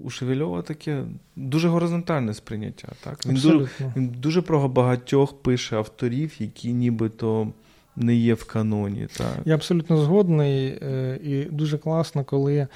у 0.00 0.10
Шевельова 0.10 0.62
таке 0.62 1.04
дуже 1.36 1.68
горизонтальне 1.68 2.34
сприйняття. 2.34 2.88
Так? 3.04 3.26
Він 3.26 3.34
дуже 3.34 3.68
він 3.96 4.08
дуже 4.08 4.42
про 4.42 4.68
багатьох 4.68 5.42
пише 5.42 5.76
авторів, 5.76 6.32
які 6.38 6.72
нібито 6.72 7.52
не 7.96 8.14
є 8.14 8.34
в 8.34 8.44
каноні. 8.44 9.08
Так? 9.16 9.38
Я 9.44 9.54
абсолютно 9.54 9.96
згодний, 9.96 10.66
е, 10.66 11.18
і 11.22 11.44
дуже 11.44 11.78
класно, 11.78 12.24
коли 12.24 12.68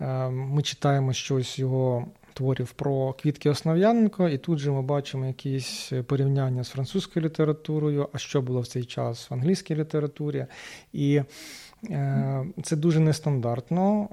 е, 0.00 0.28
ми 0.30 0.62
читаємо 0.62 1.12
щось 1.12 1.58
його 1.58 2.06
творів 2.36 2.72
про 2.72 3.12
Квітки 3.12 3.50
Основ'яненко, 3.50 4.28
і 4.28 4.38
тут 4.38 4.58
же 4.58 4.70
ми 4.70 4.82
бачимо 4.82 5.26
якісь 5.26 5.92
порівняння 6.06 6.64
з 6.64 6.68
французькою 6.68 7.26
літературою, 7.26 8.08
а 8.12 8.18
що 8.18 8.42
було 8.42 8.60
в 8.60 8.66
цей 8.66 8.84
час 8.84 9.30
в 9.30 9.34
англійській 9.34 9.74
літературі. 9.74 10.46
І 10.92 11.22
е, 11.90 12.46
це 12.62 12.76
дуже 12.76 13.00
нестандартно. 13.00 14.08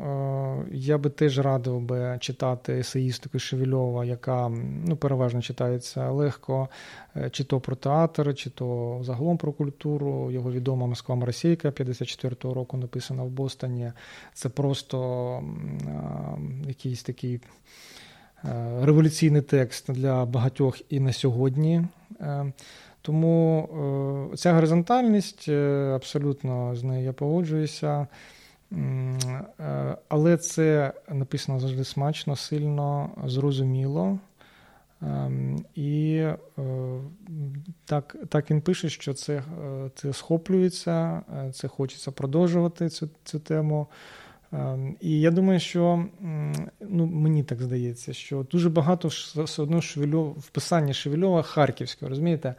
Е, 0.69 0.75
я 0.75 0.97
би 0.97 1.09
теж 1.09 1.39
радив 1.39 1.81
би 1.81 2.17
читати 2.19 2.73
есеїстику 2.73 3.39
Шевельова, 3.39 4.05
яка 4.05 4.49
ну, 4.85 4.95
переважно 4.95 5.41
читається 5.41 6.11
легко, 6.11 6.69
е, 7.15 7.29
чи 7.29 7.43
то 7.43 7.59
про 7.59 7.75
театр, 7.75 8.35
чи 8.35 8.49
то 8.49 8.99
загалом 9.03 9.37
про 9.37 9.51
культуру. 9.51 10.31
Його 10.31 10.51
відома 10.51 10.87
Москва 10.87 11.15
Маросійка 11.15 11.69
54-го 11.69 12.53
року 12.53 12.77
написана 12.77 13.23
в 13.23 13.29
Бостоні. 13.29 13.91
Це 14.33 14.49
просто 14.49 15.43
якийсь 16.67 17.03
такий 17.03 17.39
революційний 18.81 19.41
текст 19.41 19.91
для 19.91 20.25
багатьох 20.25 20.81
і 20.89 20.99
на 20.99 21.13
сьогодні. 21.13 21.85
Е, 22.21 22.53
тому 23.01 23.69
е, 24.33 24.37
ця 24.37 24.53
горизонтальність 24.53 25.49
абсолютно 25.95 26.75
з 26.75 26.83
нею 26.83 27.05
я 27.05 27.13
погоджуюся. 27.13 28.07
Але 30.07 30.37
це 30.37 30.93
написано 31.09 31.59
завжди 31.59 31.83
смачно, 31.83 32.35
сильно, 32.35 33.09
зрозуміло. 33.25 34.19
І 35.75 36.23
так 37.85 38.15
так 38.29 38.51
він 38.51 38.61
пише, 38.61 38.89
що 38.89 39.13
це 39.13 39.43
це 39.95 40.13
схоплюється, 40.13 41.21
це 41.53 41.67
хочеться 41.67 42.11
продовжувати 42.11 42.89
цю, 42.89 43.09
цю 43.23 43.39
тему. 43.39 43.87
Ем, 44.53 44.95
і 45.01 45.19
я 45.19 45.31
думаю, 45.31 45.59
що 45.59 46.05
ну, 46.81 47.05
мені 47.05 47.43
так 47.43 47.61
здається, 47.61 48.13
що 48.13 48.45
дуже 48.51 48.69
багато 48.69 49.07
все 49.07 49.61
одно 49.61 49.81
Шевельов, 49.81 50.37
в 50.39 50.49
писанні 50.49 50.93
Шевельова 50.93 51.41
Харківського, 51.41 52.09
розумієте, 52.09 52.55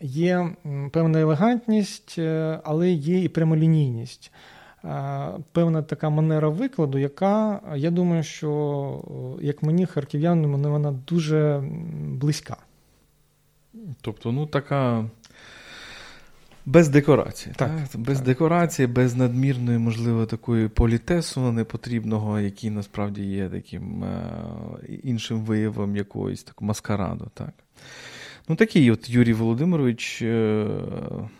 є 0.00 0.50
певна 0.92 1.20
елегантність, 1.20 2.14
е, 2.18 2.60
але 2.64 2.90
є 2.90 3.24
і 3.24 3.28
прямолінійність. 3.28 4.32
Певна 5.52 5.82
така 5.82 6.10
манера 6.10 6.48
викладу, 6.48 6.98
яка, 6.98 7.60
я 7.76 7.90
думаю, 7.90 8.22
що 8.22 9.38
як 9.42 9.62
мені, 9.62 9.86
харків'янам, 9.86 10.62
вона 10.62 10.92
дуже 10.92 11.62
близька. 12.08 12.56
Тобто, 14.00 14.32
ну 14.32 14.46
така 14.46 15.04
без 16.70 16.88
декорації. 16.88 17.54
Так, 17.56 17.70
так? 17.92 18.00
Без 18.00 18.16
так. 18.16 18.26
декорації, 18.26 18.86
без 18.86 19.16
надмірної, 19.16 19.78
можливо, 19.78 20.26
такої 20.26 20.68
політесу 20.68 21.52
непотрібного, 21.52 22.40
який 22.40 22.70
насправді 22.70 23.22
є 23.22 23.48
таким 23.48 24.04
е, 24.04 24.32
іншим 25.02 25.40
виявом 25.40 25.96
якоїсь 25.96 26.42
так, 26.42 26.62
маскараду. 26.62 27.30
Так? 27.34 27.52
Ну, 28.48 28.56
такий 28.56 28.90
от 28.90 29.10
Юрій 29.10 29.32
Володимирович. 29.32 30.22
Е, 30.22 30.66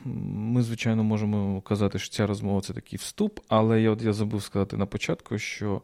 ми, 0.04 0.62
звичайно, 0.62 1.04
можемо 1.04 1.60
казати, 1.60 1.98
що 1.98 2.10
ця 2.10 2.26
розмова 2.26 2.60
це 2.60 2.72
такий 2.72 2.96
вступ, 2.96 3.40
але 3.48 3.82
я 3.82 3.90
от 3.90 4.02
я 4.02 4.12
забув 4.12 4.42
сказати 4.42 4.76
на 4.76 4.86
початку, 4.86 5.38
що 5.38 5.82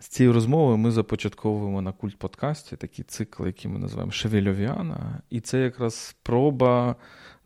з 0.00 0.08
цією 0.08 0.32
розмовою 0.32 0.76
ми 0.76 0.90
започатковуємо 0.90 1.82
на 1.82 1.92
культ 1.92 2.16
подкасті 2.16 2.76
такий 2.76 3.04
цикл, 3.08 3.46
який 3.46 3.70
ми 3.70 3.78
називаємо 3.78 4.12
Шевельовіана. 4.12 5.22
І 5.30 5.40
це 5.40 5.60
якраз 5.60 5.94
спроба 5.94 6.96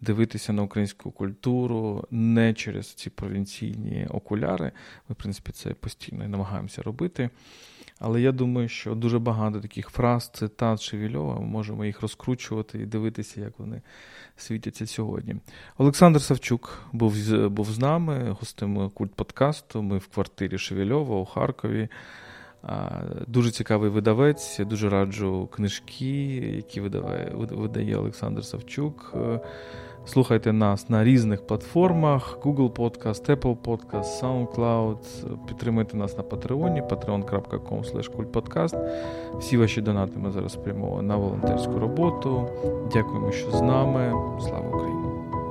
дивитися 0.03 0.53
на 0.53 0.63
українську 0.63 1.11
культуру 1.11 2.05
не 2.11 2.55
через 2.55 2.95
ці 2.95 3.11
провінційні 3.11 4.07
окуляри. 4.11 4.73
Ми, 5.09 5.13
в 5.13 5.17
принципі, 5.17 5.53
це 5.53 5.75
постійно 5.75 6.29
намагаємося 6.29 6.83
робити. 6.83 7.31
Але 7.99 8.21
я 8.21 8.33
думаю, 8.33 8.69
що 8.69 8.95
дуже 8.95 9.19
багато 9.19 9.61
таких 9.61 9.89
фраз, 9.89 10.31
цитат 10.35 10.81
Шевільова, 10.81 11.41
ми 11.41 11.47
можемо 11.47 11.85
їх 11.85 12.03
розкручувати 12.03 12.79
і 12.79 12.87
дивитися, 12.87 13.41
як 13.41 13.59
вони 13.59 13.83
світяться 14.37 14.87
сьогодні. 14.87 15.37
Олександр 15.79 16.23
Савчук 16.23 16.83
був 16.93 17.15
був 17.49 17.71
з 17.71 17.79
нами, 17.79 18.37
гостем 18.41 18.91
культ 18.91 19.15
подкасту. 19.15 19.83
Ми 19.83 19.99
в 19.99 20.07
квартирі 20.07 20.59
Шевільова 20.59 21.17
у 21.17 21.25
Харкові. 21.25 21.89
Дуже 23.27 23.51
цікавий 23.51 23.91
видавець. 23.91 24.59
Я 24.59 24.65
дуже 24.65 24.89
раджу 24.89 25.49
книжки, 25.53 26.37
які 26.37 26.81
видає, 26.81 27.33
видає 27.35 27.97
Олександр 27.97 28.45
Савчук. 28.45 29.15
Слухайте 30.07 30.53
нас 30.53 30.89
на 30.89 31.05
різних 31.05 31.47
платформах: 31.47 32.39
Google 32.43 32.71
Podcast, 32.71 33.37
Apple 33.37 33.57
Podcast, 33.57 34.23
SoundCloud. 34.23 34.97
Підтримуйте 35.47 35.97
нас 35.97 36.17
на 36.17 36.23
Патреоні, 36.23 36.83
patreon.com. 36.83 38.79
Всі 39.39 39.57
ваші 39.57 39.81
донати 39.81 40.19
ми 40.19 40.31
зараз 40.31 40.53
спрямовуємо 40.53 41.03
на 41.03 41.17
волонтерську 41.17 41.79
роботу. 41.79 42.49
Дякуємо, 42.93 43.33
що 43.33 43.51
з 43.51 43.61
нами. 43.61 44.13
Слава 44.41 44.69
Україні! 44.69 45.42